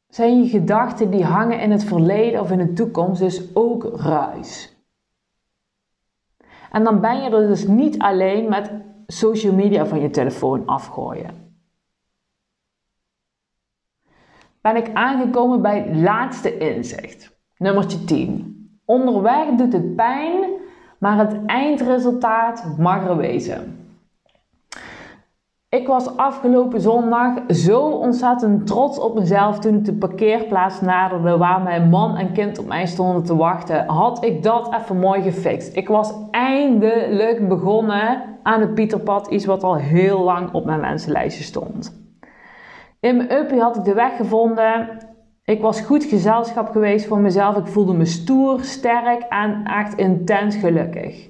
zijn 0.09 0.42
je 0.42 0.48
gedachten 0.48 1.11
die 1.11 1.24
hangen 1.24 1.61
in 1.61 1.70
het 1.70 1.85
verleden 1.85 2.40
of 2.40 2.50
in 2.50 2.59
de 2.59 2.72
toekomst 2.72 3.20
dus 3.20 3.54
ook 3.54 3.85
ruis. 3.94 4.76
En 6.70 6.85
dan 6.85 7.00
ben 7.00 7.22
je 7.22 7.31
er 7.31 7.46
dus 7.46 7.66
niet 7.66 7.98
alleen 7.98 8.48
met 8.48 8.72
social 9.07 9.54
media 9.54 9.87
van 9.87 10.00
je 10.00 10.11
telefoon 10.11 10.66
afgooien. 10.66 11.46
Ben 14.61 14.76
ik 14.76 14.94
aangekomen 14.94 15.62
bij 15.62 15.81
het 15.81 15.96
laatste 15.96 16.59
inzicht, 16.59 17.38
nummertje 17.57 18.04
10. 18.04 18.58
Onderweg 18.90 19.48
doet 19.57 19.72
het 19.72 19.96
pijn, 19.96 20.51
maar 20.98 21.18
het 21.18 21.44
eindresultaat 21.46 22.74
mag 22.79 23.09
er 23.09 23.16
wezen. 23.16 23.88
Ik 25.68 25.87
was 25.87 26.16
afgelopen 26.16 26.81
zondag 26.81 27.33
zo 27.48 27.81
ontzettend 27.81 28.66
trots 28.66 28.98
op 28.98 29.14
mezelf 29.14 29.59
toen 29.59 29.74
ik 29.74 29.85
de 29.85 29.92
parkeerplaats 29.92 30.81
naderde 30.81 31.37
waar 31.37 31.61
mijn 31.61 31.88
man 31.88 32.16
en 32.16 32.33
kind 32.33 32.59
op 32.59 32.66
mij 32.66 32.87
stonden 32.87 33.24
te 33.24 33.37
wachten. 33.37 33.87
Had 33.87 34.24
ik 34.24 34.42
dat 34.42 34.74
even 34.74 34.98
mooi 34.98 35.22
gefixt. 35.22 35.77
Ik 35.77 35.88
was 35.88 36.14
eindelijk 36.31 37.48
begonnen 37.48 38.22
aan 38.42 38.61
het 38.61 38.74
Pieterpad, 38.74 39.27
iets 39.27 39.44
wat 39.44 39.64
al 39.64 39.77
heel 39.77 40.20
lang 40.20 40.53
op 40.53 40.64
mijn 40.64 40.81
wensenlijstje 40.81 41.44
stond. 41.44 42.07
In 43.01 43.16
mijn 43.16 43.33
uppie 43.33 43.61
had 43.61 43.77
ik 43.77 43.85
de 43.85 43.94
weg 43.94 44.16
gevonden. 44.16 44.88
Ik 45.49 45.61
was 45.61 45.81
goed 45.81 46.05
gezelschap 46.05 46.69
geweest 46.69 47.07
voor 47.07 47.19
mezelf. 47.19 47.57
Ik 47.57 47.67
voelde 47.67 47.93
me 47.93 48.05
stoer, 48.05 48.61
sterk 48.61 49.23
en 49.23 49.65
echt 49.65 49.95
intens 49.95 50.57
gelukkig. 50.57 51.29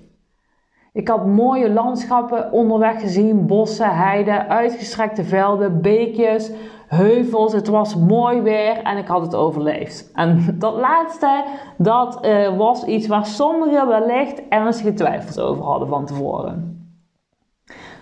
Ik 0.93 1.09
had 1.09 1.27
mooie 1.27 1.71
landschappen 1.71 2.53
onderweg 2.53 3.01
gezien, 3.01 3.47
bossen, 3.47 3.97
heiden, 3.97 4.49
uitgestrekte 4.49 5.25
velden, 5.25 5.81
beekjes, 5.81 6.51
heuvels. 6.87 7.53
Het 7.53 7.69
was 7.69 7.97
mooi 7.97 8.41
weer 8.41 8.83
en 8.83 8.97
ik 8.97 9.07
had 9.07 9.23
het 9.23 9.35
overleefd. 9.35 10.11
En 10.15 10.45
dat 10.59 10.75
laatste, 10.75 11.45
dat 11.77 12.27
uh, 12.27 12.57
was 12.57 12.85
iets 12.85 13.07
waar 13.07 13.27
sommigen 13.27 13.89
wellicht 13.89 14.43
ernstige 14.49 14.95
twijfels 14.95 15.39
over 15.39 15.65
hadden 15.65 15.89
van 15.89 16.07
tevoren. 16.07 16.78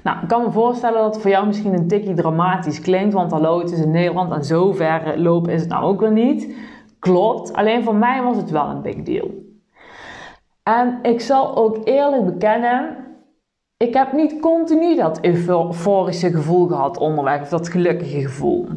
Nou, 0.07 0.19
ik 0.23 0.29
kan 0.29 0.43
me 0.43 0.51
voorstellen 0.51 1.01
dat 1.01 1.13
het 1.13 1.23
voor 1.23 1.31
jou 1.31 1.47
misschien 1.47 1.75
een 1.75 1.89
tikje 1.89 2.15
dramatisch 2.15 2.81
klinkt, 2.81 3.15
want 3.15 3.31
hallo, 3.31 3.59
het 3.59 3.73
is 3.73 3.81
in 3.81 3.91
Nederland 3.91 4.33
en 4.33 4.45
zo 4.45 4.73
ver 4.73 5.19
lopen 5.19 5.53
is 5.53 5.61
het 5.61 5.71
nou 5.71 5.85
ook 5.85 6.01
weer 6.01 6.13
niet. 6.13 6.57
Klopt, 6.99 7.53
alleen 7.53 7.85
voor 7.85 7.95
mij 7.95 8.23
was 8.23 8.37
het 8.37 8.51
wel 8.51 8.69
een 8.69 8.83
big 8.83 9.03
deal. 9.03 9.31
En 10.63 10.99
ik 11.03 11.21
zal 11.21 11.57
ook 11.57 11.79
eerlijk 11.85 12.25
bekennen, 12.25 12.97
ik 13.77 13.95
heb 13.95 14.13
niet 14.13 14.41
continu 14.41 14.97
dat 14.97 15.19
euforische 15.25 16.31
gevoel 16.31 16.67
gehad 16.67 16.99
onderweg, 16.99 17.41
of 17.41 17.49
dat 17.49 17.69
gelukkige 17.69 18.21
gevoel. 18.21 18.69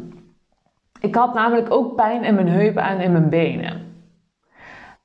Ik 1.00 1.14
had 1.14 1.34
namelijk 1.34 1.72
ook 1.72 1.94
pijn 1.94 2.24
in 2.24 2.34
mijn 2.34 2.48
heupen 2.48 2.82
en 2.82 3.00
in 3.00 3.12
mijn 3.12 3.28
benen. 3.28 3.80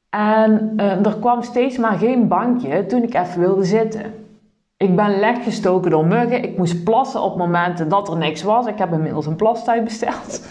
En 0.09 0.73
uh, 0.77 1.05
er 1.05 1.17
kwam 1.19 1.41
steeds 1.41 1.77
maar 1.77 1.97
geen 1.97 2.27
bankje 2.27 2.85
toen 2.85 3.03
ik 3.03 3.13
even 3.13 3.39
wilde 3.39 3.63
zitten. 3.63 4.24
Ik 4.77 4.95
ben 4.95 5.19
lek 5.19 5.43
gestoken 5.43 5.91
door 5.91 6.05
muggen. 6.05 6.43
Ik 6.43 6.57
moest 6.57 6.83
plassen 6.83 7.21
op 7.21 7.37
momenten 7.37 7.89
dat 7.89 8.09
er 8.09 8.17
niks 8.17 8.43
was. 8.43 8.65
Ik 8.65 8.77
heb 8.77 8.91
inmiddels 8.91 9.25
een 9.25 9.35
plastijd 9.35 9.83
besteld. 9.83 10.39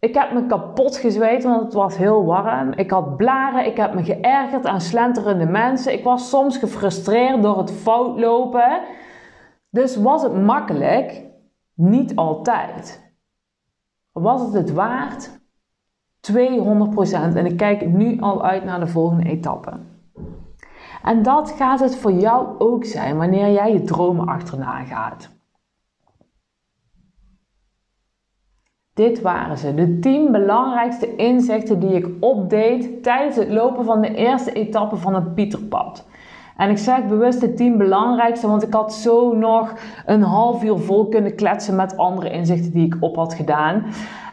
Ik 0.00 0.14
heb 0.14 0.32
me 0.32 0.46
kapot 0.46 0.96
gezweet, 0.96 1.44
want 1.44 1.62
het 1.62 1.72
was 1.72 1.96
heel 1.96 2.24
warm. 2.24 2.72
Ik 2.72 2.90
had 2.90 3.16
blaren, 3.16 3.66
ik 3.66 3.76
heb 3.76 3.94
me 3.94 4.04
geërgerd 4.04 4.66
aan 4.66 4.80
slenterende 4.80 5.46
mensen. 5.46 5.92
Ik 5.92 6.04
was 6.04 6.28
soms 6.28 6.56
gefrustreerd 6.56 7.42
door 7.42 7.58
het 7.58 7.72
fout 7.72 8.18
lopen. 8.18 8.80
Dus 9.70 9.96
was 9.96 10.22
het 10.22 10.42
makkelijk? 10.42 11.24
Niet 11.74 12.16
altijd. 12.16 13.12
Was 14.12 14.40
het 14.40 14.52
het 14.52 14.72
waard? 14.72 15.40
200%. 16.20 16.32
En 17.34 17.46
ik 17.46 17.56
kijk 17.56 17.86
nu 17.86 18.20
al 18.20 18.44
uit 18.44 18.64
naar 18.64 18.80
de 18.80 18.86
volgende 18.86 19.28
etappe. 19.28 19.80
En 21.02 21.22
dat 21.22 21.50
gaat 21.50 21.80
het 21.80 21.96
voor 21.96 22.12
jou 22.12 22.58
ook 22.58 22.84
zijn 22.84 23.16
wanneer 23.16 23.52
jij 23.52 23.72
je 23.72 23.82
dromen 23.82 24.26
achterna 24.26 24.84
gaat. 24.84 25.36
Dit 28.94 29.20
waren 29.20 29.58
ze, 29.58 29.74
de 29.74 29.98
10 29.98 30.32
belangrijkste 30.32 31.16
inzichten 31.16 31.80
die 31.80 31.92
ik 31.92 32.08
opdeed 32.20 33.02
tijdens 33.02 33.36
het 33.36 33.48
lopen 33.48 33.84
van 33.84 34.00
de 34.00 34.14
eerste 34.14 34.52
etappe 34.52 34.96
van 34.96 35.14
het 35.14 35.34
Pieterpad. 35.34 36.06
En 36.56 36.70
ik 36.70 36.78
zeg 36.78 37.06
bewust 37.06 37.40
de 37.40 37.54
10 37.54 37.76
belangrijkste, 37.76 38.48
want 38.48 38.62
ik 38.62 38.72
had 38.72 38.94
zo 38.94 39.34
nog 39.34 39.74
een 40.06 40.22
half 40.22 40.64
uur 40.64 40.78
vol 40.78 41.08
kunnen 41.08 41.34
kletsen 41.34 41.76
met 41.76 41.96
andere 41.96 42.30
inzichten 42.30 42.72
die 42.72 42.86
ik 42.86 42.96
op 43.00 43.16
had 43.16 43.34
gedaan. 43.34 43.84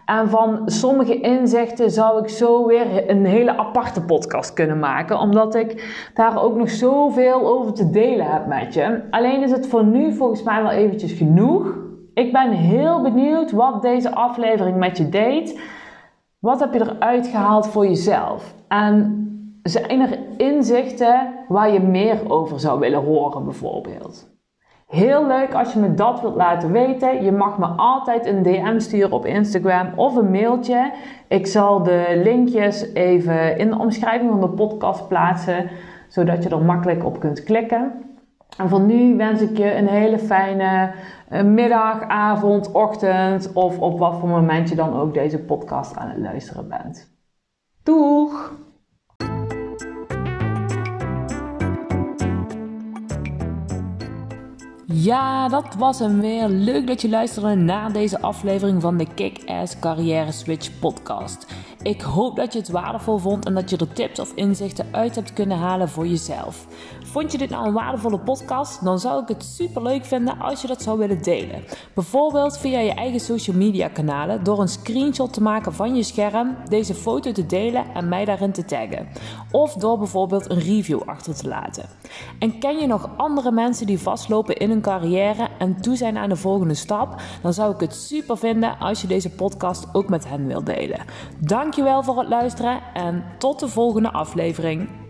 En 0.05 0.29
van 0.29 0.61
sommige 0.65 1.19
inzichten 1.19 1.91
zou 1.91 2.21
ik 2.21 2.29
zo 2.29 2.65
weer 2.65 3.09
een 3.09 3.25
hele 3.25 3.57
aparte 3.57 4.01
podcast 4.01 4.53
kunnen 4.53 4.79
maken, 4.79 5.19
omdat 5.19 5.55
ik 5.55 5.99
daar 6.13 6.43
ook 6.43 6.55
nog 6.55 6.69
zoveel 6.69 7.47
over 7.47 7.73
te 7.73 7.89
delen 7.89 8.25
heb 8.25 8.45
met 8.47 8.73
je. 8.73 9.01
Alleen 9.09 9.43
is 9.43 9.51
het 9.51 9.67
voor 9.67 9.85
nu 9.85 10.13
volgens 10.13 10.43
mij 10.43 10.61
wel 10.61 10.71
eventjes 10.71 11.11
genoeg. 11.11 11.77
Ik 12.13 12.31
ben 12.31 12.51
heel 12.51 13.01
benieuwd 13.01 13.51
wat 13.51 13.81
deze 13.81 14.15
aflevering 14.15 14.77
met 14.77 14.97
je 14.97 15.09
deed. 15.09 15.59
Wat 16.39 16.59
heb 16.59 16.73
je 16.73 16.79
eruit 16.79 17.27
gehaald 17.27 17.67
voor 17.67 17.85
jezelf? 17.85 18.53
En 18.67 19.19
zijn 19.63 20.01
er 20.01 20.19
inzichten 20.37 21.33
waar 21.47 21.71
je 21.73 21.79
meer 21.79 22.31
over 22.31 22.59
zou 22.59 22.79
willen 22.79 23.03
horen, 23.03 23.43
bijvoorbeeld? 23.43 24.35
Heel 24.86 25.28
leuk 25.28 25.54
als 25.54 25.74
je 25.74 25.80
me 25.80 25.93
dat 25.93 26.21
wilt 26.21 26.36
laten 26.36 26.71
weten. 26.71 27.24
Je 27.24 27.32
mag 27.32 27.58
me 27.58 27.65
altijd 27.65 28.26
een 28.26 28.43
DM 28.43 28.80
sturen 28.80 29.12
op 29.12 29.26
Instagram 29.26 29.91
of 29.95 30.15
een 30.15 30.32
mailtje. 30.32 30.93
Ik 31.28 31.48
zal 31.48 31.84
de 31.84 32.21
linkjes 32.24 32.93
even 32.93 33.58
in 33.58 33.69
de 33.69 33.78
omschrijving 33.78 34.30
van 34.30 34.41
de 34.41 34.50
podcast 34.50 35.08
plaatsen, 35.08 35.69
zodat 36.08 36.43
je 36.43 36.50
er 36.50 36.62
makkelijk 36.62 37.06
op 37.06 37.19
kunt 37.19 37.43
klikken. 37.43 38.06
En 38.58 38.69
voor 38.69 38.80
nu 38.80 39.15
wens 39.15 39.41
ik 39.41 39.58
je 39.58 39.76
een 39.76 39.88
hele 39.88 40.19
fijne 40.19 40.93
eh, 41.30 41.43
middag, 41.43 42.02
avond, 42.02 42.71
ochtend 42.71 43.54
of 43.54 43.80
op 43.80 44.00
wat 44.00 44.19
voor 44.19 44.30
moment 44.30 44.69
je 44.69 44.76
dan 44.76 45.00
ook 45.00 45.13
deze 45.13 45.39
podcast 45.39 45.95
aan 45.98 46.10
het 46.10 46.19
luisteren 46.19 46.67
bent. 46.67 47.13
Doeg! 47.84 48.63
Ja, 54.88 55.50
dat 55.50 55.76
was 55.78 56.00
hem 56.00 56.21
weer. 56.21 56.48
Leuk 56.48 56.88
dat 56.88 57.02
je 57.02 57.10
luisterde 57.10 57.56
naar 57.56 57.91
deze 57.91 58.21
aflevering 58.21 58.82
van 58.82 58.98
de 58.98 59.08
Kick-Ass 59.13 59.80
Carrière 59.80 60.32
Switch 60.32 60.80
podcast. 60.80 61.45
Ik 61.86 62.02
hoop 62.02 62.36
dat 62.36 62.54
je 62.54 62.60
het 62.60 62.69
waardevol 62.69 63.17
vond 63.17 63.45
en 63.45 63.54
dat 63.54 63.69
je 63.69 63.78
er 63.78 63.93
tips 63.93 64.19
of 64.19 64.32
inzichten 64.36 64.88
uit 64.91 65.15
hebt 65.15 65.34
kunnen 65.34 65.58
halen 65.58 65.89
voor 65.89 66.08
jezelf. 66.08 66.67
Vond 67.04 67.32
je 67.32 67.38
dit 67.38 67.50
nou 67.50 67.67
een 67.67 67.74
waardevolle 67.74 68.19
podcast? 68.19 68.84
Dan 68.84 69.00
zou 69.00 69.21
ik 69.21 69.28
het 69.28 69.43
super 69.43 69.82
leuk 69.82 70.06
vinden 70.06 70.39
als 70.39 70.62
je 70.62 70.67
dat 70.67 70.82
zou 70.82 70.98
willen 70.98 71.24
delen. 71.24 71.63
Bijvoorbeeld 71.93 72.58
via 72.58 72.80
je 72.80 72.93
eigen 72.93 73.19
social 73.19 73.56
media 73.56 73.88
kanalen 73.88 74.43
door 74.43 74.60
een 74.60 74.67
screenshot 74.67 75.34
te 75.34 75.41
maken 75.41 75.74
van 75.74 75.95
je 75.95 76.04
scherm, 76.04 76.56
deze 76.69 76.93
foto 76.93 77.32
te 77.32 77.45
delen 77.45 77.86
en 77.93 78.10
mij 78.10 78.26
daarin 78.26 78.52
te 78.52 78.65
taggen. 78.65 79.08
Of 79.52 79.74
door 79.74 79.98
bijvoorbeeld 79.98 80.50
een 80.50 80.60
review 80.60 81.02
achter 81.06 81.36
te 81.36 81.48
laten. 81.48 81.86
En 82.39 82.60
ken 82.60 82.78
je 82.78 82.88
nog 82.88 83.10
andere 83.17 83.52
mensen 83.52 83.86
die 83.86 84.00
vastlopen 84.00 84.58
in 84.58 84.69
hun 84.69 84.82
carrière 84.82 85.48
en 85.58 85.82
toe 85.82 85.95
zijn 85.95 86.17
aan 86.17 86.30
de 86.30 86.36
volgende 86.36 86.74
stap? 86.74 87.21
Dan 87.41 87.54
zou 87.54 87.74
ik 87.74 87.80
het 87.80 87.95
super 87.95 88.38
vinden 88.38 88.80
als 88.80 89.02
je 89.02 89.08
deze 89.08 89.30
podcast 89.30 89.88
ook 89.93 90.10
met 90.10 90.28
hen 90.30 90.48
wilt 90.48 90.65
delen. 90.65 91.00
Dankjewel 91.75 92.03
voor 92.03 92.19
het 92.19 92.29
luisteren 92.29 92.81
en 92.93 93.23
tot 93.38 93.59
de 93.59 93.67
volgende 93.67 94.11
aflevering. 94.11 95.04